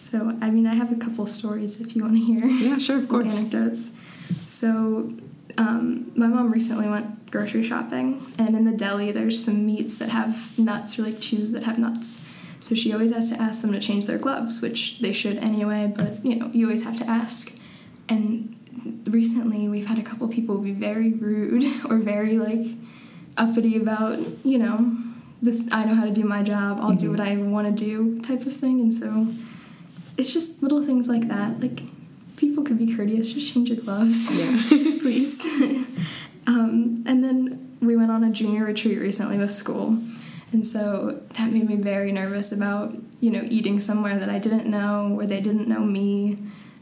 So, 0.00 0.36
I 0.42 0.50
mean, 0.50 0.66
I 0.66 0.74
have 0.74 0.92
a 0.92 0.96
couple 0.96 1.24
stories 1.26 1.80
if 1.80 1.94
you 1.96 2.02
want 2.02 2.14
to 2.14 2.20
hear. 2.20 2.44
Yeah, 2.46 2.78
sure, 2.78 2.98
of 2.98 3.08
course. 3.08 3.38
Anecdotes. 3.38 3.98
So, 4.46 5.10
um, 5.58 6.12
my 6.14 6.26
mom 6.26 6.52
recently 6.52 6.88
went 6.88 7.30
grocery 7.30 7.62
shopping, 7.62 8.22
and 8.38 8.56
in 8.56 8.64
the 8.64 8.76
deli, 8.76 9.12
there's 9.12 9.42
some 9.44 9.64
meats 9.66 9.98
that 9.98 10.08
have 10.10 10.58
nuts 10.58 10.98
or 10.98 11.02
like 11.02 11.20
cheeses 11.20 11.52
that 11.52 11.62
have 11.64 11.78
nuts. 11.78 12.28
So 12.60 12.74
she 12.74 12.92
always 12.92 13.12
has 13.12 13.30
to 13.30 13.40
ask 13.40 13.62
them 13.62 13.72
to 13.72 13.80
change 13.80 14.06
their 14.06 14.18
gloves, 14.18 14.60
which 14.60 14.98
they 15.00 15.12
should 15.12 15.38
anyway, 15.38 15.92
but 15.94 16.24
you 16.24 16.36
know, 16.36 16.50
you 16.52 16.66
always 16.66 16.84
have 16.84 16.96
to 16.98 17.06
ask. 17.06 17.56
And 18.08 18.54
recently, 19.06 19.68
we've 19.68 19.86
had 19.86 19.98
a 19.98 20.02
couple 20.02 20.28
people 20.28 20.58
be 20.58 20.72
very 20.72 21.12
rude 21.12 21.64
or 21.90 21.98
very 21.98 22.38
like 22.38 22.66
uppity 23.36 23.76
about, 23.76 24.18
you 24.44 24.58
know, 24.58 24.96
this 25.42 25.68
I 25.72 25.84
know 25.84 25.94
how 25.94 26.04
to 26.04 26.10
do 26.10 26.24
my 26.24 26.42
job, 26.42 26.78
I'll 26.80 26.94
do 26.94 27.10
what 27.10 27.20
I 27.20 27.36
want 27.36 27.66
to 27.66 27.84
do 27.84 28.20
type 28.20 28.44
of 28.46 28.54
thing. 28.54 28.80
And 28.80 28.92
so 28.92 29.28
it's 30.18 30.32
just 30.32 30.62
little 30.62 30.82
things 30.82 31.08
like 31.08 31.28
that. 31.28 31.60
Like 31.60 31.80
people 32.36 32.62
could 32.62 32.78
be 32.78 32.94
courteous, 32.94 33.32
just 33.32 33.52
change 33.52 33.70
your 33.70 33.78
gloves. 33.78 34.36
Yeah. 34.36 34.62
please. 35.00 35.44
um, 36.46 37.02
and 37.06 37.24
then 37.24 37.76
we 37.80 37.96
went 37.96 38.10
on 38.10 38.22
a 38.22 38.30
junior 38.30 38.64
retreat 38.64 38.98
recently 38.98 39.38
with 39.38 39.50
school. 39.50 39.98
And 40.52 40.66
so 40.66 41.20
that 41.34 41.52
made 41.52 41.68
me 41.68 41.76
very 41.76 42.10
nervous 42.12 42.50
about, 42.52 42.96
you 43.20 43.30
know, 43.30 43.42
eating 43.48 43.78
somewhere 43.80 44.18
that 44.18 44.28
I 44.28 44.38
didn't 44.38 44.66
know, 44.66 45.08
where 45.10 45.26
they 45.26 45.40
didn't 45.40 45.68
know 45.68 45.80
me. 45.80 46.38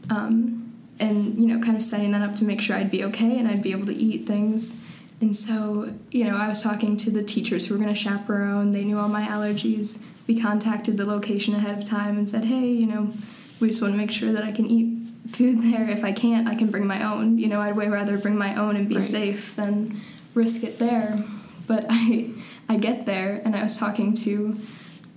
Um, 0.09 0.73
and, 0.99 1.39
you 1.39 1.47
know, 1.47 1.59
kind 1.63 1.77
of 1.77 1.83
setting 1.83 2.11
that 2.11 2.21
up 2.21 2.35
to 2.37 2.45
make 2.45 2.61
sure 2.61 2.75
I'd 2.75 2.91
be 2.91 3.03
okay 3.05 3.37
and 3.37 3.47
I'd 3.47 3.61
be 3.61 3.71
able 3.71 3.85
to 3.85 3.95
eat 3.95 4.25
things. 4.25 4.85
And 5.21 5.35
so, 5.35 5.93
you 6.11 6.25
know, 6.25 6.35
I 6.35 6.47
was 6.47 6.63
talking 6.63 6.97
to 6.97 7.11
the 7.11 7.23
teachers 7.23 7.67
who 7.67 7.73
were 7.73 7.79
going 7.79 7.93
to 7.93 7.99
chaperone. 7.99 8.71
They 8.71 8.83
knew 8.83 8.97
all 8.97 9.07
my 9.09 9.25
allergies. 9.27 10.09
We 10.27 10.39
contacted 10.39 10.97
the 10.97 11.05
location 11.05 11.55
ahead 11.55 11.77
of 11.77 11.83
time 11.83 12.17
and 12.17 12.29
said, 12.29 12.45
hey, 12.45 12.65
you 12.67 12.87
know, 12.87 13.13
we 13.59 13.67
just 13.67 13.81
want 13.81 13.93
to 13.93 13.97
make 13.97 14.11
sure 14.11 14.31
that 14.31 14.43
I 14.43 14.51
can 14.51 14.65
eat 14.65 14.97
food 15.29 15.61
there. 15.61 15.89
If 15.89 16.03
I 16.03 16.11
can't, 16.11 16.47
I 16.49 16.55
can 16.55 16.71
bring 16.71 16.87
my 16.87 17.03
own. 17.03 17.37
You 17.37 17.47
know, 17.47 17.61
I'd 17.61 17.75
way 17.75 17.87
rather 17.87 18.17
bring 18.17 18.37
my 18.37 18.55
own 18.55 18.75
and 18.75 18.87
be 18.89 18.95
Right. 18.95 19.03
safe 19.03 19.55
than 19.55 19.99
risk 20.33 20.63
it 20.63 20.79
there. 20.79 21.23
But 21.67 21.85
I, 21.89 22.31
I 22.69 22.77
get 22.77 23.05
there 23.05 23.41
and 23.43 23.55
I 23.55 23.63
was 23.63 23.77
talking 23.77 24.13
to, 24.13 24.55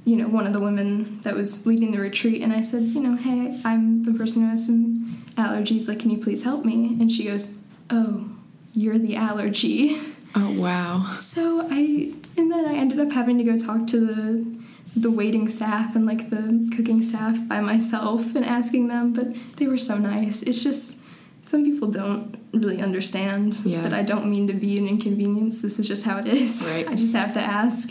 you 0.05 0.17
know, 0.17 0.27
one 0.27 0.47
of 0.47 0.53
the 0.53 0.61
women 0.61 1.21
that 1.21 1.35
was 1.35 1.67
leading 1.67 1.93
the 1.93 2.01
retreat, 2.01 2.43
and 2.43 2.53
I 2.53 2.63
said, 2.63 2.83
you 2.83 3.01
know, 3.01 3.15
hey, 3.15 3.61
I'm 3.65 4.03
the 4.03 4.15
person 4.15 4.43
who 4.43 4.49
has 4.49 4.67
some 4.67 5.05
allergies. 5.37 5.89
Like, 5.89 6.01
can 6.01 6.11
you 6.11 6.19
please 6.19 6.43
help 6.43 6.65
me? 6.65 6.97
And 6.99 7.13
she 7.13 7.25
goes, 7.25 7.65
oh, 7.91 8.29
you're 8.75 8.99
the 8.99 9.17
allergy. 9.17 10.01
Oh, 10.35 10.59
wow. 10.59 11.15
So 11.17 11.69
I 11.71 12.15
and 12.39 12.51
then 12.51 12.65
I 12.65 12.75
ended 12.75 12.99
up 12.99 13.13
having 13.13 13.37
to 13.37 13.45
go 13.45 13.59
talk 13.59 13.87
to 13.89 14.01
the 14.01 14.63
the 14.95 15.11
waiting 15.11 15.49
staff 15.49 15.95
and 15.95 16.07
like 16.07 16.31
the 16.31 16.71
cooking 16.75 17.03
staff 17.03 17.37
by 17.49 17.61
myself 17.61 18.35
and 18.35 18.45
asking 18.45 18.89
them, 18.89 19.13
but 19.13 19.35
they 19.57 19.67
were 19.67 19.79
so 19.79 19.97
nice. 19.97 20.43
It's 20.43 20.63
just 20.63 21.02
some 21.43 21.65
people 21.65 21.89
don't 21.89 22.37
really 22.53 22.81
understand 22.81 23.61
Yeah. 23.65 23.83
that 23.83 23.93
I 23.93 24.03
don't 24.03 24.31
mean 24.31 24.47
to 24.47 24.53
be 24.53 24.79
an 24.79 24.87
inconvenience. 24.87 25.61
This 25.63 25.79
is 25.79 25.89
just 25.89 26.05
how 26.05 26.19
it 26.19 26.27
is. 26.29 26.71
Right. 26.73 26.89
I 26.89 26.95
just 26.95 27.15
have 27.15 27.33
to 27.35 27.41
ask. 27.41 27.91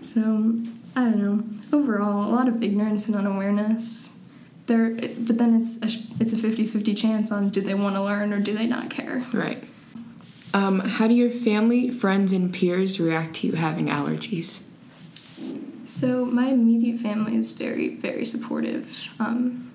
So 0.00 0.56
I 0.96 1.04
don't 1.04 1.18
know. 1.18 1.44
Overall, 1.78 2.28
a 2.28 2.32
lot 2.34 2.48
of 2.48 2.62
ignorance 2.62 3.06
and 3.08 3.16
unawareness. 3.16 4.18
There, 4.66 4.90
but 4.90 5.38
then 5.38 5.60
it's 5.62 5.78
a, 5.82 5.88
it's 6.20 6.32
a 6.32 6.36
50-50 6.36 6.96
chance 6.96 7.32
on 7.32 7.48
do 7.50 7.60
they 7.60 7.74
want 7.74 7.94
to 7.96 8.02
learn 8.02 8.32
or 8.32 8.40
do 8.40 8.52
they 8.56 8.66
not 8.66 8.88
care. 8.90 9.22
Right. 9.32 9.62
Um, 10.52 10.80
how 10.80 11.06
do 11.06 11.14
your 11.14 11.30
family, 11.30 11.90
friends, 11.90 12.32
and 12.32 12.52
peers 12.52 12.98
react 13.00 13.36
to 13.36 13.46
you 13.48 13.52
having 13.54 13.86
allergies? 13.86 14.68
So 15.84 16.24
my 16.24 16.46
immediate 16.48 16.98
family 16.98 17.36
is 17.36 17.52
very, 17.52 17.94
very 17.96 18.24
supportive. 18.24 19.08
Um, 19.18 19.72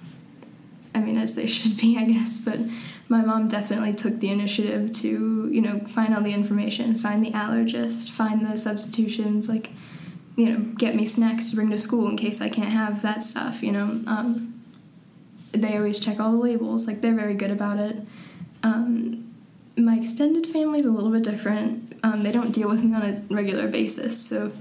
I 0.93 0.99
mean, 0.99 1.17
as 1.17 1.35
they 1.35 1.45
should 1.47 1.77
be, 1.77 1.97
I 1.97 2.05
guess. 2.05 2.37
But 2.43 2.59
my 3.07 3.21
mom 3.21 3.47
definitely 3.47 3.93
took 3.93 4.19
the 4.19 4.29
initiative 4.29 4.91
to, 4.91 5.49
you 5.51 5.61
know, 5.61 5.79
find 5.81 6.15
all 6.15 6.21
the 6.21 6.33
information, 6.33 6.95
find 6.95 7.23
the 7.23 7.31
allergist, 7.31 8.09
find 8.09 8.45
the 8.45 8.57
substitutions, 8.57 9.47
like, 9.47 9.69
you 10.35 10.49
know, 10.49 10.59
get 10.75 10.95
me 10.95 11.05
snacks 11.05 11.49
to 11.49 11.55
bring 11.55 11.69
to 11.69 11.77
school 11.77 12.07
in 12.07 12.17
case 12.17 12.41
I 12.41 12.49
can't 12.49 12.69
have 12.69 13.01
that 13.03 13.23
stuff. 13.23 13.61
You 13.61 13.71
know, 13.73 14.01
um, 14.07 14.61
they 15.51 15.77
always 15.77 15.99
check 15.99 16.19
all 16.19 16.31
the 16.31 16.37
labels. 16.37 16.87
Like 16.87 17.01
they're 17.01 17.15
very 17.15 17.35
good 17.35 17.51
about 17.51 17.77
it. 17.77 17.97
Um, 18.63 19.33
my 19.77 19.97
extended 19.97 20.47
family 20.47 20.79
is 20.79 20.85
a 20.85 20.91
little 20.91 21.11
bit 21.11 21.23
different. 21.23 21.93
Um, 22.03 22.23
they 22.23 22.31
don't 22.31 22.51
deal 22.51 22.69
with 22.69 22.83
me 22.83 22.95
on 22.95 23.01
a 23.01 23.21
regular 23.33 23.67
basis, 23.67 24.19
so 24.19 24.51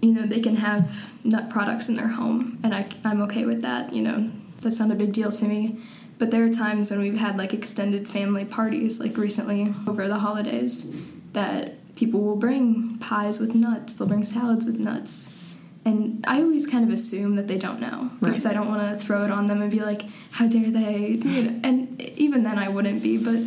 you 0.00 0.12
know 0.12 0.26
they 0.26 0.40
can 0.40 0.56
have 0.56 1.10
nut 1.24 1.50
products 1.50 1.88
in 1.88 1.96
their 1.96 2.08
home, 2.08 2.58
and 2.62 2.74
I, 2.74 2.86
I'm 3.04 3.20
okay 3.22 3.44
with 3.44 3.62
that. 3.62 3.92
You 3.92 4.02
know 4.02 4.30
that's 4.60 4.78
not 4.78 4.90
a 4.90 4.94
big 4.94 5.12
deal 5.12 5.30
to 5.30 5.44
me. 5.46 5.80
But 6.18 6.30
there 6.30 6.44
are 6.44 6.52
times 6.52 6.90
when 6.90 7.00
we've 7.00 7.18
had 7.18 7.36
like 7.36 7.52
extended 7.52 8.08
family 8.08 8.44
parties, 8.44 9.00
like 9.00 9.16
recently 9.18 9.72
over 9.86 10.08
the 10.08 10.18
holidays, 10.18 10.94
that 11.32 11.94
people 11.96 12.20
will 12.22 12.36
bring 12.36 12.98
pies 12.98 13.38
with 13.40 13.54
nuts. 13.54 13.94
They'll 13.94 14.08
bring 14.08 14.24
salads 14.24 14.64
with 14.64 14.78
nuts. 14.78 15.54
And 15.84 16.24
I 16.26 16.42
always 16.42 16.66
kind 16.66 16.84
of 16.84 16.92
assume 16.92 17.36
that 17.36 17.46
they 17.46 17.58
don't 17.58 17.80
know 17.80 18.10
because 18.20 18.44
Right. 18.44 18.52
I 18.52 18.54
don't 18.58 18.68
want 18.68 18.82
to 18.98 19.04
throw 19.04 19.22
it 19.22 19.30
on 19.30 19.46
them 19.46 19.62
and 19.62 19.70
be 19.70 19.80
like, 19.80 20.02
"How 20.32 20.46
dare 20.48 20.70
they?" 20.70 21.12
You 21.22 21.42
know, 21.42 21.60
and 21.62 22.00
even 22.16 22.42
then, 22.42 22.58
I 22.58 22.68
wouldn't 22.68 23.02
be. 23.02 23.18
But 23.18 23.38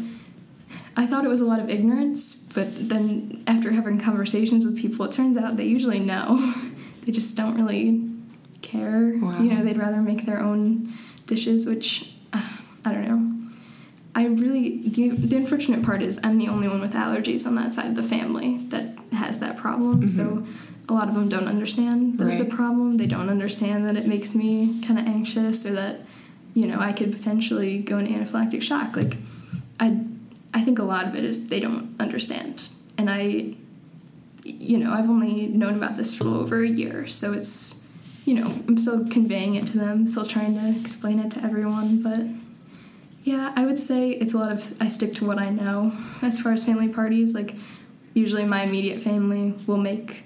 I 0.96 1.06
thought 1.06 1.26
it 1.26 1.28
was 1.28 1.42
a 1.42 1.46
lot 1.46 1.60
of 1.60 1.70
ignorance, 1.70 2.34
but 2.54 2.90
then 2.90 3.44
after 3.46 3.72
having 3.72 4.00
conversations 4.00 4.66
with 4.66 4.78
people, 4.78 5.06
it 5.06 5.12
turns 5.12 5.36
out 5.38 5.58
they 5.58 5.66
usually 5.66 6.00
know. 6.00 6.54
they 7.06 7.12
just 7.12 7.36
don't 7.36 7.56
really 7.56 8.08
care. 8.62 9.16
Wow. 9.18 9.42
You 9.42 9.54
know, 9.56 9.64
they'd 9.64 9.78
rather 9.78 10.02
make 10.02 10.26
their 10.26 10.40
own 10.42 10.94
dishes, 11.26 11.66
which 11.68 12.09
I 12.90 12.94
don't 12.94 13.08
know. 13.08 13.50
I 14.16 14.26
really 14.26 14.82
the, 14.88 15.10
the 15.10 15.38
unfortunate 15.38 15.84
part 15.84 16.02
is 16.02 16.20
I'm 16.24 16.40
the 16.40 16.48
only 16.48 16.68
one 16.68 16.82
with 16.82 16.94
allergies 16.94 17.46
on 17.46 17.56
that 17.56 17.74
side 17.74 17.88
of 17.88 17.96
the 17.96 18.04
family 18.04 18.58
that 18.70 18.98
has 19.14 19.40
that 19.40 19.58
problem. 19.58 20.02
Mm-hmm. 20.02 20.08
So 20.08 20.46
a 20.90 20.94
lot 20.94 21.08
of 21.08 21.14
them 21.14 21.30
don't 21.30 21.48
understand 21.48 22.18
that 22.18 22.28
it's 22.28 22.42
a 22.42 22.46
problem. 22.46 22.98
They 22.98 23.06
don't 23.06 23.30
understand 23.30 23.88
that 23.88 23.96
it 23.96 24.08
makes 24.08 24.34
me 24.34 24.82
kind 24.82 25.00
of 25.00 25.06
anxious 25.06 25.66
or 25.66 25.72
that 25.74 26.02
you 26.54 26.66
know 26.66 26.80
I 26.80 26.92
could 26.92 27.12
potentially 27.12 27.78
go 27.78 28.00
into 28.00 28.12
anaphylactic 28.14 28.62
shock. 28.62 28.96
Like 28.96 29.18
I 29.80 30.00
I 30.54 30.62
think 30.62 30.80
a 30.80 30.84
lot 30.84 31.06
of 31.06 31.16
it 31.16 31.24
is 31.24 31.48
they 31.50 31.60
don't 31.60 31.96
understand. 32.00 32.70
And 32.98 33.10
I 33.10 33.56
you 34.44 34.78
know, 34.78 34.92
I've 34.92 35.10
only 35.10 35.48
known 35.48 35.76
about 35.76 35.96
this 35.96 36.16
for 36.16 36.28
over 36.28 36.64
a 36.64 36.68
year, 36.68 37.08
so 37.08 37.34
it's 37.34 37.84
you 38.26 38.36
know, 38.36 38.48
I'm 38.68 38.78
still 38.78 39.08
conveying 39.10 39.56
it 39.56 39.66
to 39.68 39.80
them, 39.80 40.06
still 40.06 40.26
trying 40.26 40.54
to 40.56 40.80
explain 40.80 41.20
it 41.20 41.32
to 41.32 41.44
everyone, 41.44 42.04
but 42.04 42.22
yeah, 43.30 43.54
I 43.56 43.64
would 43.64 43.78
say 43.78 44.10
it's 44.10 44.34
a 44.34 44.40
lot 44.40 44.52
of 44.52 44.74
I 44.82 44.88
stick 44.88 45.14
to 45.16 45.26
what 45.26 45.38
I 45.38 45.52
know 45.52 45.94
as 46.24 46.40
far 46.40 46.52
as 46.52 46.66
family 46.66 46.88
parties. 46.88 47.36
Like, 47.36 47.54
usually 48.16 48.44
my 48.44 48.64
immediate 48.64 49.04
family 49.04 49.54
will 49.68 49.78
make, 49.78 50.24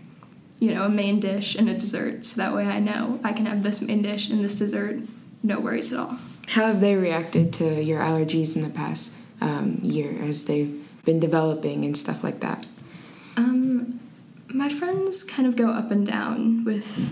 you 0.60 0.74
know, 0.74 0.86
a 0.86 0.89
main 0.89 1.19
dish 1.19 1.55
and 1.55 1.67
a 1.67 1.77
dessert, 1.77 2.25
so 2.25 2.39
that 2.41 2.55
way 2.55 2.65
I 2.65 2.79
know 2.79 3.19
I 3.22 3.33
can 3.33 3.45
have 3.45 3.62
this 3.62 3.81
main 3.81 4.03
dish 4.03 4.29
and 4.29 4.41
this 4.41 4.57
dessert, 4.57 5.01
no 5.43 5.60
worries 5.60 5.91
at 5.91 6.00
all. 6.00 6.17
How 6.48 6.67
have 6.67 6.79
they 6.79 6.95
reacted 6.95 7.51
to 7.55 7.83
your 7.83 8.00
allergies 8.00 8.55
in 8.55 8.62
the 8.62 8.69
past 8.69 9.17
um, 9.41 9.79
year 9.83 10.24
as 10.24 10.45
they've 10.45 10.74
been 11.03 11.19
developing 11.19 11.83
and 11.83 11.98
stuff 11.98 12.24
like 12.24 12.39
that? 12.39 12.67
Um, 13.36 14.00
my 14.48 14.69
friends 14.69 15.25
kind 15.25 15.45
of 15.45 15.57
go 15.57 15.72
up 15.72 15.91
and 15.91 16.07
down 16.07 16.63
with, 16.63 17.12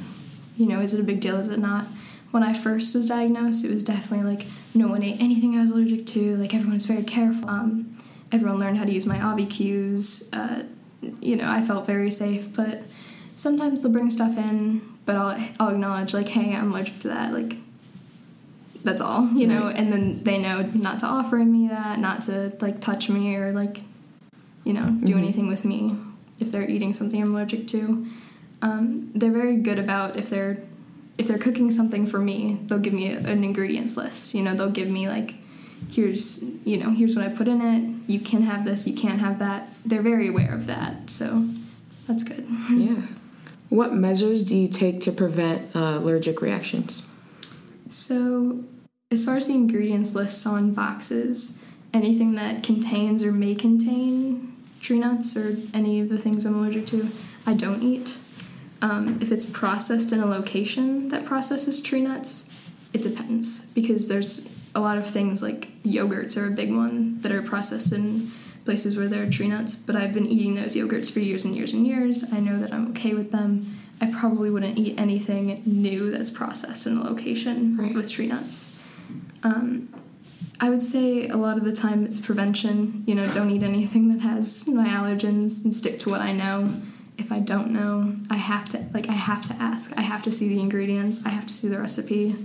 you 0.56 0.68
know, 0.68 0.80
is 0.80 0.94
it 0.94 1.02
a 1.02 1.04
big 1.04 1.20
deal? 1.20 1.36
Is 1.36 1.50
it 1.50 1.60
not? 1.60 1.86
When 2.32 2.44
I 2.44 2.54
first 2.54 2.96
was 2.96 3.08
diagnosed, 3.08 3.66
it 3.66 3.70
was 3.70 3.84
definitely 3.84 4.26
like 4.26 4.46
no 4.74 4.88
one 4.88 5.04
ate 5.04 5.20
anything 5.20 5.58
I 5.58 5.62
was 5.62 5.72
allergic 5.72 6.06
to. 6.08 6.38
Like 6.38 6.54
everyone 6.54 6.76
was 6.76 6.86
very 6.86 7.04
careful. 7.04 7.50
Um, 7.50 7.98
everyone 8.32 8.58
learned 8.58 8.78
how 8.78 8.86
to 8.86 8.92
use 8.92 9.06
my 9.06 9.18
Auvi-Qs. 9.18 10.30
Uh, 10.34 10.64
you 11.20 11.36
know, 11.36 11.50
I 11.50 11.62
felt 11.62 11.86
very 11.86 12.10
safe. 12.12 12.54
But 12.56 12.84
sometimes 13.36 13.82
they'll 13.82 13.92
bring 13.92 14.10
stuff 14.10 14.38
in, 14.38 14.82
but 15.06 15.16
I'll 15.18 15.38
I'll 15.60 15.70
acknowledge 15.70 16.14
like, 16.14 16.30
hey, 16.30 16.56
I'm 16.56 16.72
allergic 16.72 17.00
to 17.00 17.10
that. 17.10 17.34
Like 17.34 17.58
that's 18.84 19.02
all, 19.02 19.28
you 19.34 19.46
know. 19.46 19.66
Right. 19.66 19.76
And 19.78 19.92
then 19.92 20.24
they 20.24 20.38
know 20.38 20.62
not 20.74 21.00
to 21.00 21.06
offer 21.06 21.36
me 21.38 21.68
that, 21.68 22.00
not 22.00 22.22
to 22.24 22.54
like 22.62 22.80
touch 22.82 23.10
me 23.10 23.36
or 23.36 23.52
like 23.52 23.82
you 24.64 24.74
know, 24.74 24.86
do 25.04 25.14
Mhm. 25.16 25.18
anything 25.18 25.48
with 25.48 25.66
me 25.66 25.90
if 26.40 26.52
they're 26.52 26.70
eating 26.70 26.94
something 26.94 27.20
I'm 27.22 27.34
allergic 27.34 27.68
to. 27.70 28.06
Um, 28.62 29.10
they're 29.16 29.32
very 29.32 29.56
good 29.58 29.80
about 29.80 30.18
if 30.18 30.30
they're 30.30 30.62
if 31.18 31.28
they're 31.28 31.38
cooking 31.38 31.72
something 31.72 32.06
for 32.06 32.20
me, 32.20 32.60
they'll 32.66 32.80
give 32.80 32.94
me 32.94 33.14
a, 33.14 33.20
an 33.20 33.44
ingredients 33.44 33.98
list. 33.98 34.34
You 34.34 34.44
know, 34.44 34.54
they'll 34.54 34.70
give 34.70 34.90
me 34.90 35.08
like, 35.08 35.36
here's 35.92 36.44
you 36.66 36.78
know, 36.78 36.92
here's 36.92 37.16
what 37.16 37.26
I 37.26 37.30
put 37.30 37.48
in 37.48 37.62
it. 37.62 38.12
You 38.12 38.20
can 38.20 38.44
have 38.44 38.66
this, 38.66 38.88
you 38.88 38.96
can't 38.96 39.20
have 39.20 39.40
that. 39.40 39.70
They're 39.86 40.02
very 40.02 40.28
aware 40.28 40.54
of 40.54 40.68
that, 40.68 41.10
so 41.10 41.46
that's 42.08 42.24
good. 42.24 42.48
Yeah. 42.70 43.02
What 43.70 43.94
measures 43.94 44.44
do 44.44 44.58
you 44.58 44.68
take 44.68 45.00
to 45.02 45.14
prevent 45.14 45.74
uh, 45.74 46.00
allergic 46.00 46.42
reactions? 46.42 47.10
So, 47.88 48.66
as 49.10 49.24
far 49.24 49.38
as 49.38 49.48
the 49.48 49.54
ingredients 49.54 50.14
lists 50.14 50.46
on 50.46 50.74
boxes, 50.74 51.66
anything 51.94 52.36
that 52.36 52.64
contains 52.64 53.24
or 53.24 53.32
may 53.32 53.56
contain 53.56 54.56
tree 54.82 55.00
nuts 55.00 55.38
or 55.38 55.56
any 55.74 56.02
of 56.02 56.10
the 56.10 56.18
things 56.18 56.46
I'm 56.46 56.56
allergic 56.56 56.88
to, 56.88 57.08
I 57.46 57.54
don't 57.54 57.82
eat. 57.82 58.18
Um, 58.82 59.20
if 59.22 59.32
it's 59.32 59.46
processed 59.46 60.12
in 60.12 60.20
a 60.22 60.26
location 60.26 61.10
that 61.10 61.26
processes 61.26 61.80
tree 61.80 62.02
nuts, 62.02 62.50
it 62.94 63.02
depends 63.04 63.72
because 63.74 64.08
there's 64.08 64.50
a 64.74 64.80
lot 64.80 64.98
of 64.98 65.06
things 65.06 65.44
like 65.44 65.70
yogurts 65.84 66.36
are 66.42 66.48
a 66.48 66.52
big 66.52 66.74
one 66.74 67.22
that 67.22 67.32
are 67.32 67.42
processed 67.42 67.94
in 67.94 68.32
places 68.66 68.96
where 68.98 69.08
there 69.08 69.24
are 69.24 69.30
tree 69.30 69.48
nuts. 69.48 69.76
But 69.76 69.96
I've 69.96 70.14
been 70.14 70.28
eating 70.28 70.56
those 70.56 70.76
yogurts 70.76 71.12
for 71.12 71.20
years 71.20 71.46
and 71.46 71.56
years 71.56 71.74
and 71.74 71.86
years. 71.86 72.32
I 72.34 72.40
know 72.40 72.60
that 72.60 72.74
I'm 72.74 72.90
okay 72.92 73.14
with 73.14 73.32
them. 73.32 73.66
I 74.00 74.12
probably 74.12 74.50
wouldn't 74.50 74.80
eat 74.80 75.00
anything 75.00 75.62
new 75.66 76.12
that's 76.12 76.32
processed 76.32 76.88
in 76.88 76.98
a 76.98 77.04
location 77.04 77.78
Right. 77.78 77.94
with 77.94 78.10
tree 78.10 78.28
nuts. 78.28 78.80
Um, 79.44 79.90
I 80.60 80.70
would 80.70 80.82
say 80.84 81.28
a 81.28 81.38
lot 81.38 81.58
of 81.58 81.64
the 81.66 81.74
time 81.74 82.06
it's 82.06 82.20
prevention. 82.20 83.04
You 83.06 83.16
know, 83.16 83.26
don't 83.26 83.50
eat 83.50 83.64
anything 83.64 84.12
that 84.14 84.22
has 84.22 84.68
my 84.68 84.88
allergens 84.88 85.64
and 85.64 85.74
stick 85.74 86.00
to 86.00 86.10
what 86.10 86.22
I 86.22 86.32
know. 86.32 86.82
If 87.18 87.32
I 87.32 87.40
don't 87.40 87.72
know, 87.72 88.16
I 88.30 88.36
have 88.38 88.70
to 88.70 88.84
like 88.94 89.08
I 89.10 89.14
have 89.14 89.46
to 89.48 89.54
ask. 89.56 89.96
I 89.98 90.02
have 90.02 90.24
to 90.24 90.32
see 90.32 90.50
the 90.50 90.60
ingredients. 90.60 91.26
I 91.26 91.30
have 91.30 91.46
to 91.48 91.54
see 91.54 91.68
the 91.68 91.80
recipe. 91.80 92.36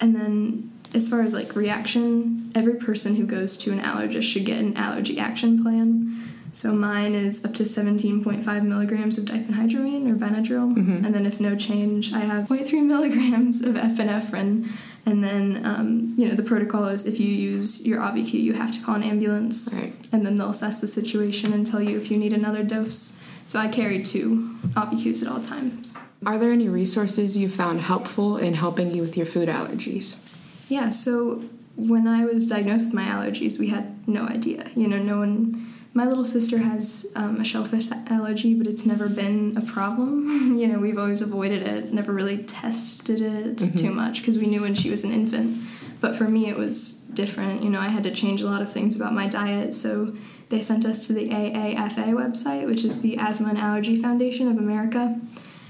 And 0.00 0.14
then 0.14 0.70
as 0.94 1.08
far 1.08 1.22
as 1.22 1.34
like 1.34 1.56
reaction, 1.56 2.50
every 2.54 2.74
person 2.74 3.16
who 3.16 3.26
goes 3.26 3.56
to 3.58 3.72
an 3.72 3.80
allergist 3.80 4.22
should 4.24 4.44
get 4.46 4.58
an 4.58 4.76
allergy 4.76 5.18
action 5.18 5.62
plan. 5.62 6.22
So 6.52 6.72
mine 6.72 7.14
is 7.14 7.44
up 7.44 7.52
to 7.56 7.64
17.5 7.64 8.62
milligrams 8.64 9.18
of 9.18 9.26
diphenhydramine 9.26 10.10
or 10.10 10.14
Benadryl, 10.14 10.74
and 10.74 11.14
then 11.14 11.26
if 11.26 11.38
no 11.38 11.54
change, 11.54 12.14
I 12.14 12.20
have 12.20 12.48
0.3 12.48 12.82
milligrams 12.86 13.60
of 13.60 13.74
epinephrine. 13.74 14.66
And 15.04 15.22
then, 15.22 15.66
um, 15.66 16.14
you 16.16 16.26
know, 16.26 16.34
the 16.34 16.42
protocol 16.42 16.86
is 16.86 17.04
if 17.06 17.20
you 17.20 17.28
use 17.28 17.86
your 17.86 18.00
Auvi-Q, 18.00 18.40
you 18.40 18.54
have 18.54 18.72
to 18.72 18.80
call 18.80 18.94
an 18.94 19.02
ambulance, 19.02 19.68
Right. 19.74 19.92
and 20.12 20.24
then 20.24 20.36
they'll 20.36 20.48
assess 20.50 20.80
the 20.80 20.86
situation 20.88 21.52
and 21.52 21.66
tell 21.66 21.82
you 21.82 21.98
if 21.98 22.10
you 22.10 22.16
need 22.16 22.32
another 22.32 22.62
dose. 22.64 23.18
So 23.46 23.60
I 23.60 23.68
carry 23.68 24.02
two 24.02 24.56
Auvi-Qs 24.74 25.24
at 25.24 25.32
all 25.32 25.40
times. 25.40 25.94
Are 26.24 26.36
there 26.38 26.50
any 26.50 26.68
resources 26.68 27.36
you 27.36 27.48
found 27.48 27.80
helpful 27.80 28.36
in 28.36 28.54
helping 28.54 28.92
you 28.92 29.02
with 29.02 29.16
your 29.16 29.26
food 29.26 29.48
allergies? 29.48 30.34
Yeah, 30.68 30.90
so 30.90 31.44
when 31.76 32.08
I 32.08 32.24
was 32.24 32.46
diagnosed 32.46 32.86
with 32.86 32.94
my 32.94 33.04
allergies, 33.04 33.58
we 33.58 33.68
had 33.68 34.08
no 34.08 34.26
idea. 34.26 34.68
You 34.74 34.88
know, 34.88 34.98
no 34.98 35.18
one. 35.18 35.72
My 35.94 36.04
little 36.04 36.24
sister 36.24 36.58
has 36.58 37.10
um, 37.14 37.40
a 37.40 37.44
shellfish 37.44 37.88
allergy, 38.08 38.52
but 38.54 38.66
it's 38.66 38.84
never 38.84 39.08
been 39.08 39.56
a 39.56 39.62
problem. 39.62 40.56
you 40.58 40.66
know, 40.66 40.78
we've 40.78 40.98
always 40.98 41.22
avoided 41.22 41.62
it, 41.62 41.92
never 41.92 42.12
really 42.12 42.42
tested 42.42 43.20
it 43.20 43.78
too 43.78 43.92
much 43.92 44.20
because 44.20 44.36
we 44.36 44.46
knew 44.46 44.60
when 44.60 44.74
she 44.74 44.90
was 44.90 45.04
an 45.04 45.12
infant. 45.12 45.56
But 46.00 46.14
for 46.16 46.24
me, 46.24 46.48
it 46.48 46.58
was 46.58 46.92
different. 47.14 47.62
You 47.62 47.70
know, 47.70 47.80
I 47.80 47.88
had 47.88 48.04
to 48.04 48.10
change 48.10 48.42
a 48.42 48.46
lot 48.46 48.60
of 48.60 48.70
things 48.70 48.96
about 48.96 49.14
my 49.14 49.26
diet, 49.26 49.72
so 49.72 50.14
they 50.48 50.60
sent 50.60 50.84
us 50.84 51.06
to 51.06 51.12
the 51.12 51.28
AAFA 51.28 52.10
website, 52.10 52.66
which 52.66 52.84
is 52.84 53.02
the 53.02 53.16
Asthma 53.18 53.48
and 53.48 53.58
Allergy 53.58 54.00
Foundation 54.00 54.48
of 54.48 54.58
America. 54.58 55.20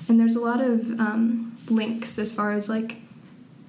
And 0.08 0.20
there's 0.20 0.36
a 0.36 0.40
lot 0.40 0.60
of 0.60 0.90
um, 1.00 1.56
links 1.68 2.18
as 2.18 2.34
far 2.34 2.52
as 2.52 2.68
like 2.68 2.96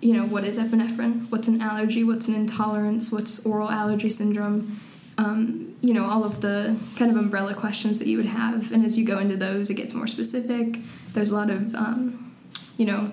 you 0.02 0.14
know, 0.14 0.26
what 0.26 0.44
is 0.44 0.58
epinephrine? 0.58 1.30
What's 1.32 1.48
an 1.48 1.62
allergy? 1.62 2.04
What's 2.04 2.28
an 2.28 2.36
intolerance? 2.36 3.12
What's 3.12 3.46
oral 3.46 3.70
allergy 3.70 4.10
syndrome? 4.10 4.80
Um, 5.18 5.76
you 5.82 5.94
know, 5.94 6.06
all 6.06 6.24
of 6.24 6.42
the 6.42 6.78
kind 6.96 7.10
of 7.10 7.18
umbrella 7.18 7.56
questions 7.56 7.98
that 8.00 8.08
you 8.08 8.18
would 8.18 8.28
have. 8.28 8.72
And 8.72 8.86
as 8.86 8.98
you 8.98 9.06
go 9.06 9.18
into 9.18 9.36
those, 9.36 9.70
it 9.70 9.76
gets 9.76 9.94
more 9.94 10.08
specific. 10.08 10.78
There's 11.14 11.32
a 11.32 11.36
lot 11.36 11.50
of, 11.50 11.74
um, 11.74 12.36
you 12.78 12.86
know, 12.86 13.12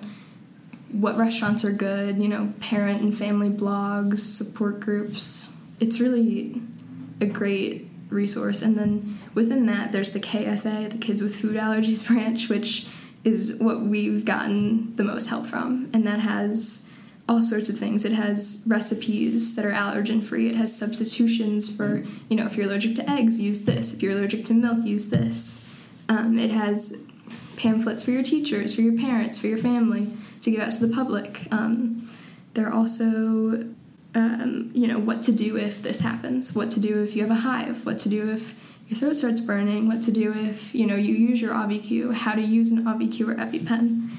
what 0.92 1.16
restaurants 1.16 1.64
are 1.64 1.72
good, 1.72 2.18
you 2.18 2.28
know, 2.28 2.52
parent 2.60 3.00
and 3.00 3.16
family 3.16 3.48
blogs, 3.48 4.18
support 4.18 4.80
groups. 4.80 5.56
It's 5.80 6.00
really 6.00 6.60
a 7.20 7.26
great 7.26 7.83
resource. 8.10 8.62
And 8.62 8.76
then 8.76 9.18
within 9.34 9.66
that, 9.66 9.92
there's 9.92 10.12
the 10.12 10.20
KFA, 10.20 10.90
the 10.90 10.98
Kids 10.98 11.22
with 11.22 11.36
Food 11.36 11.56
Allergies 11.56 12.06
branch, 12.08 12.48
which 12.48 12.86
is 13.24 13.58
what 13.60 13.80
we've 13.80 14.24
gotten 14.24 14.94
the 14.96 15.04
most 15.04 15.28
help 15.28 15.46
from. 15.46 15.90
And 15.92 16.06
that 16.06 16.20
has 16.20 16.90
all 17.28 17.42
sorts 17.42 17.68
of 17.68 17.78
things. 17.78 18.04
It 18.04 18.12
has 18.12 18.64
recipes 18.66 19.56
that 19.56 19.64
are 19.64 19.72
allergen 19.72 20.22
free. 20.22 20.48
It 20.48 20.56
has 20.56 20.76
substitutions 20.76 21.74
for, 21.74 22.04
you 22.28 22.36
know, 22.36 22.46
if 22.46 22.56
you're 22.56 22.66
allergic 22.66 22.94
to 22.96 23.10
eggs, 23.10 23.40
use 23.40 23.64
this. 23.64 23.94
If 23.94 24.02
you're 24.02 24.12
allergic 24.12 24.44
to 24.46 24.54
milk, 24.54 24.84
use 24.84 25.08
this. 25.08 25.66
Um, 26.08 26.38
it 26.38 26.50
has 26.50 27.10
pamphlets 27.56 28.04
for 28.04 28.10
your 28.10 28.22
teachers, 28.22 28.74
for 28.74 28.82
your 28.82 28.98
parents, 28.98 29.38
for 29.38 29.46
your 29.46 29.58
family 29.58 30.12
to 30.42 30.50
give 30.50 30.60
out 30.60 30.72
to 30.72 30.86
the 30.86 30.94
public. 30.94 31.48
Um, 31.50 32.08
there 32.52 32.66
are 32.66 32.72
also, 32.72 33.64
um, 34.14 34.70
you 34.74 34.86
know, 34.86 34.98
what 34.98 35.22
to 35.22 35.32
do 35.32 35.56
if 35.56 35.82
this 35.82 36.00
happens, 36.00 36.54
what 36.54 36.70
to 36.72 36.80
do 36.80 37.02
if 37.02 37.16
you 37.16 37.22
have 37.22 37.30
a 37.30 37.40
hive, 37.40 37.84
what 37.84 37.98
to 37.98 38.08
do 38.08 38.30
if 38.30 38.54
your 38.88 38.98
throat 38.98 39.16
starts 39.16 39.40
burning, 39.40 39.88
what 39.88 40.02
to 40.02 40.12
do 40.12 40.32
if, 40.32 40.74
you 40.74 40.86
know, 40.86 40.94
you 40.94 41.14
use 41.14 41.40
your 41.40 41.52
Auvi-Q, 41.52 42.12
how 42.12 42.34
to 42.34 42.42
use 42.42 42.70
an 42.70 42.84
Auvi-Q 42.84 43.30
or 43.30 43.34
EpiPen. 43.34 44.10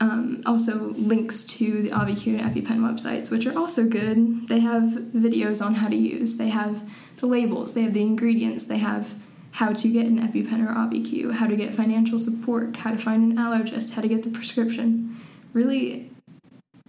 Um, 0.00 0.42
also, 0.46 0.92
links 0.94 1.44
to 1.44 1.82
the 1.82 1.90
Auvi-Q 1.90 2.36
and 2.36 2.54
EpiPen 2.54 2.78
websites, 2.78 3.30
which 3.30 3.46
are 3.46 3.56
also 3.56 3.88
good. 3.88 4.48
They 4.48 4.60
have 4.60 4.82
videos 5.14 5.64
on 5.64 5.74
how 5.74 5.88
to 5.88 5.96
use, 5.96 6.36
they 6.36 6.48
have 6.48 6.82
the 7.18 7.26
labels, 7.26 7.74
they 7.74 7.82
have 7.82 7.94
the 7.94 8.02
ingredients, 8.02 8.64
they 8.64 8.78
have 8.78 9.14
how 9.52 9.72
to 9.72 9.88
get 9.88 10.06
an 10.06 10.20
EpiPen 10.20 10.66
or 10.66 10.72
Auvi-Q, 10.72 11.32
how 11.32 11.46
to 11.46 11.56
get 11.56 11.74
financial 11.74 12.18
support, 12.18 12.76
how 12.76 12.90
to 12.90 12.98
find 12.98 13.32
an 13.32 13.38
allergist, 13.38 13.94
how 13.94 14.02
to 14.02 14.08
get 14.08 14.22
the 14.22 14.30
prescription. 14.30 15.16
Really, 15.52 16.10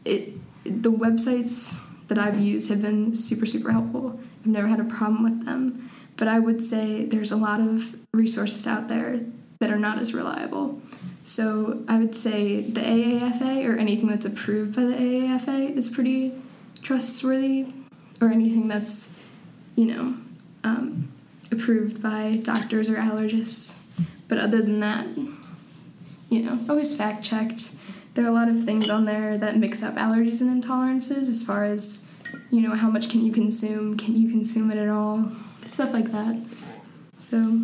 it 0.06 0.34
the 0.66 0.92
websites 0.92 1.78
that 2.14 2.24
I've 2.24 2.40
used 2.40 2.70
have 2.70 2.82
been 2.82 3.16
super 3.16 3.46
super 3.48 3.72
helpful. 3.72 4.20
I've 4.42 4.46
never 4.48 4.68
had 4.68 4.80
a 4.80 4.84
problem 4.84 5.24
with 5.24 5.46
them, 5.46 5.90
but 6.16 6.28
I 6.28 6.38
would 6.38 6.64
say 6.64 7.06
there's 7.06 7.32
a 7.32 7.36
lot 7.36 7.60
of 7.60 7.96
resources 8.14 8.68
out 8.68 8.88
there 8.88 9.22
that 9.60 9.72
are 9.72 9.80
not 9.80 9.98
as 9.98 10.14
reliable. 10.14 10.80
So 11.24 11.84
I 11.88 11.98
would 11.98 12.16
say 12.16 12.62
the 12.62 12.82
AAFA 12.82 13.68
or 13.68 13.78
anything 13.78 14.08
that's 14.08 14.26
approved 14.26 14.76
by 14.76 14.84
the 14.84 14.94
AAFA 14.94 15.76
is 15.76 15.90
pretty 15.90 16.34
trustworthy, 16.84 17.74
or 18.22 18.28
anything 18.30 18.68
that's 18.68 19.20
you 19.76 19.88
know 19.88 20.16
um, 20.64 21.12
approved 21.52 22.04
by 22.04 22.34
doctors 22.44 22.90
or 22.90 22.98
allergists. 22.98 23.84
But 24.28 24.38
other 24.38 24.62
than 24.62 24.80
that, 24.82 25.08
you 26.30 26.44
know, 26.44 26.60
always 26.70 26.96
fact 26.96 27.24
checked. 27.24 27.74
There 28.14 28.24
are 28.26 28.30
a 28.30 28.32
lot 28.32 28.48
of 28.48 28.64
things 28.64 28.90
on 28.90 29.06
there 29.06 29.38
that 29.38 29.58
mix 29.58 29.82
up 29.82 29.96
allergies 29.96 30.42
and 30.42 30.64
intolerances 30.64 31.30
as 31.30 31.42
far 31.42 31.64
as, 31.66 32.14
you 32.52 32.62
know, 32.62 32.76
how 32.76 32.90
much 32.90 33.10
can 33.10 33.26
you 33.26 33.32
consume, 33.32 33.98
can 33.98 34.16
you 34.16 34.30
consume 34.30 34.70
it 34.70 34.78
at 34.78 34.88
all, 34.90 35.32
stuff 35.66 35.94
like 35.94 36.12
that. 36.12 36.40
So 37.18 37.60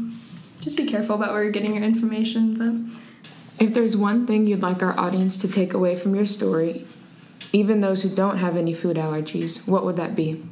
just 0.61 0.77
be 0.77 0.85
careful 0.85 1.15
about 1.15 1.33
where 1.33 1.43
you're 1.43 1.51
getting 1.51 1.75
your 1.75 1.83
information. 1.83 2.55
But 2.55 3.63
If 3.63 3.73
there's 3.73 3.95
one 3.95 4.25
thing 4.25 4.47
you'd 4.47 4.61
like 4.61 4.81
our 4.81 4.97
audience 4.99 5.37
to 5.39 5.51
take 5.51 5.73
away 5.73 5.95
from 5.95 6.15
your 6.15 6.25
story, 6.25 6.85
even 7.51 7.81
those 7.81 8.03
who 8.03 8.09
don't 8.09 8.37
have 8.37 8.57
any 8.57 8.73
food 8.73 8.97
allergies, 8.97 9.67
what 9.67 9.85
would 9.85 9.97
that 9.97 10.15
be? 10.15 10.43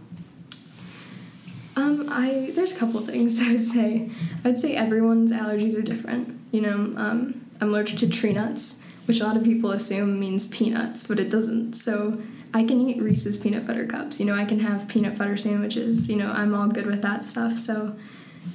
Um, 1.76 2.08
I 2.10 2.52
there's 2.56 2.72
a 2.72 2.76
couple 2.76 3.00
things 3.02 3.40
I 3.42 3.52
would 3.52 3.62
say. 3.62 4.10
I 4.44 4.50
would 4.50 4.58
say 4.58 4.76
everyone's 4.76 5.32
allergies 5.32 5.78
are 5.78 5.82
different. 5.82 6.40
You 6.52 6.62
know, 6.62 6.76
um, 6.98 7.46
I'm 7.62 7.70
allergic 7.70 8.00
to 8.00 8.10
tree 8.10 8.34
nuts, 8.34 8.87
which 9.08 9.22
a 9.22 9.24
lot 9.24 9.38
of 9.38 9.44
people 9.44 9.72
assume 9.72 10.20
means 10.20 10.48
peanuts, 10.48 11.08
but 11.08 11.20
it 11.20 11.30
doesn't. 11.32 11.74
So 11.74 12.22
I 12.54 12.64
can 12.64 12.80
eat 12.82 13.02
Reese's 13.02 13.38
peanut 13.38 13.66
butter 13.66 13.86
cups. 13.86 14.20
You 14.20 14.26
know, 14.26 14.36
I 14.36 14.46
can 14.46 14.60
have 14.60 14.88
peanut 14.88 15.18
butter 15.18 15.38
sandwiches. 15.38 16.10
You 16.10 16.18
know, 16.18 16.32
I'm 16.32 16.54
all 16.54 16.68
good 16.68 16.86
with 16.86 17.02
that 17.02 17.24
stuff. 17.24 17.58
So, 17.58 17.96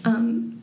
um, 0.04 0.62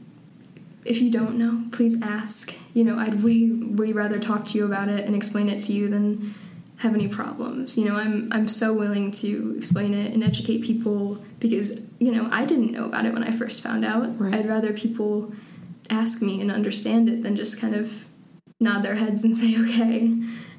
if 0.86 1.02
you 1.02 1.12
don't 1.12 1.38
know, 1.38 1.64
please 1.72 2.02
ask. 2.02 2.54
You 2.74 2.84
know, 2.84 2.98
I'd 2.98 3.24
way 3.24 3.50
way 3.50 3.92
rather 3.92 4.20
talk 4.20 4.48
to 4.48 4.58
you 4.58 4.66
about 4.66 4.90
it 4.90 5.06
and 5.06 5.16
explain 5.16 5.50
it 5.50 5.60
to 5.62 5.74
you 5.74 5.90
than 5.90 6.34
have 6.78 6.94
any 6.94 7.08
problems. 7.08 7.78
You 7.78 7.86
know, 7.86 7.96
I'm 7.96 8.30
I'm 8.32 8.48
so 8.48 8.74
willing 8.74 9.12
to 9.12 9.56
explain 9.58 9.94
it 9.94 10.14
and 10.14 10.24
educate 10.24 10.64
people 10.64 11.24
because 11.40 11.82
you 12.00 12.12
know 12.12 12.30
I 12.32 12.46
didn't 12.46 12.72
know 12.72 12.86
about 12.86 13.06
it 13.06 13.14
when 13.14 13.24
I 13.24 13.32
first 13.32 13.62
found 13.62 13.86
out. 13.86 14.20
Right. 14.20 14.34
I'd 14.34 14.48
rather 14.48 14.74
people 14.74 15.34
ask 15.90 16.22
me 16.22 16.40
and 16.42 16.52
understand 16.52 17.10
it 17.10 17.24
than 17.24 17.36
just 17.36 17.60
kind 17.60 17.76
of 17.76 18.06
nod 18.60 18.82
their 18.82 18.96
heads 18.96 19.24
and 19.24 19.36
say 19.42 19.60
okay. 19.60 20.14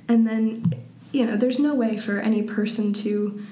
And 0.08 0.26
then 0.26 0.72
you 1.12 1.26
know, 1.26 1.36
there's 1.36 1.58
no 1.58 1.74
way 1.74 1.96
for 1.98 2.18
any 2.18 2.42
person 2.42 2.92
to 2.92 3.44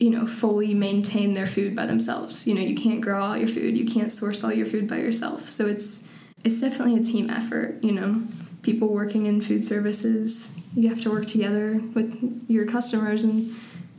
you 0.00 0.10
know 0.10 0.26
fully 0.26 0.74
maintain 0.74 1.32
their 1.32 1.46
food 1.46 1.74
by 1.74 1.86
themselves. 1.86 2.46
You 2.46 2.54
know, 2.54 2.60
you 2.60 2.74
can't 2.74 3.00
grow 3.00 3.22
all 3.22 3.36
your 3.36 3.48
food, 3.48 3.76
you 3.76 3.86
can't 3.86 4.12
source 4.12 4.44
all 4.44 4.52
your 4.52 4.66
food 4.66 4.88
by 4.88 4.98
yourself. 4.98 5.48
So 5.48 5.66
it's 5.66 6.12
it's 6.44 6.60
definitely 6.60 6.98
a 6.98 7.02
team 7.02 7.30
effort, 7.30 7.82
you 7.82 7.92
know. 7.92 8.22
People 8.62 8.88
working 8.88 9.26
in 9.26 9.40
food 9.40 9.64
services, 9.64 10.60
you 10.74 10.88
have 10.88 11.02
to 11.02 11.10
work 11.10 11.26
together 11.26 11.80
with 11.94 12.44
your 12.48 12.66
customers 12.66 13.24
and 13.24 13.54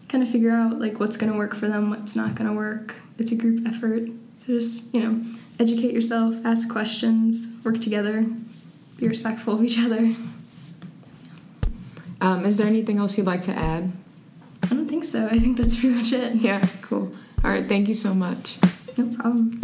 kind 0.10 0.24
of 0.24 0.30
figure 0.30 0.52
out 0.52 0.80
like 0.80 1.00
what's 1.00 1.18
going 1.18 1.32
to 1.32 1.38
work 1.38 1.56
for 1.56 1.68
them, 1.68 1.90
what's 1.90 2.16
not 2.16 2.36
going 2.36 2.50
to 2.50 2.56
work. 2.56 2.96
It's 3.18 3.32
a 3.32 3.36
group 3.36 3.66
effort. 3.68 4.10
So 4.36 4.54
just, 4.54 4.94
you 4.94 5.02
know, 5.02 5.24
educate 5.60 5.94
yourself, 5.94 6.36
ask 6.44 6.70
questions, 6.70 7.62
work 7.64 7.80
together, 7.80 8.26
be 8.98 9.08
respectful 9.08 9.54
of 9.56 9.64
each 9.64 9.80
other. 9.80 10.16
Um, 12.22 12.46
is 12.46 12.58
there 12.58 12.68
anything 12.68 12.98
else 12.98 13.18
you'd 13.18 13.28
like 13.28 13.42
to 13.44 13.54
add? 13.54 13.92
I 14.64 14.68
don't 14.68 14.88
think 14.88 15.04
so. 15.04 15.28
I 15.28 15.38
think 15.40 15.58
that's 15.58 15.80
pretty 15.80 15.96
much 15.96 16.14
it. 16.14 16.36
Yeah, 16.36 16.66
cool. 16.82 17.12
All 17.44 17.52
right, 17.52 17.68
thank 17.68 17.88
you 17.88 17.94
so 17.94 18.14
much. 18.14 18.58
No 18.98 19.14
problem. 19.16 19.62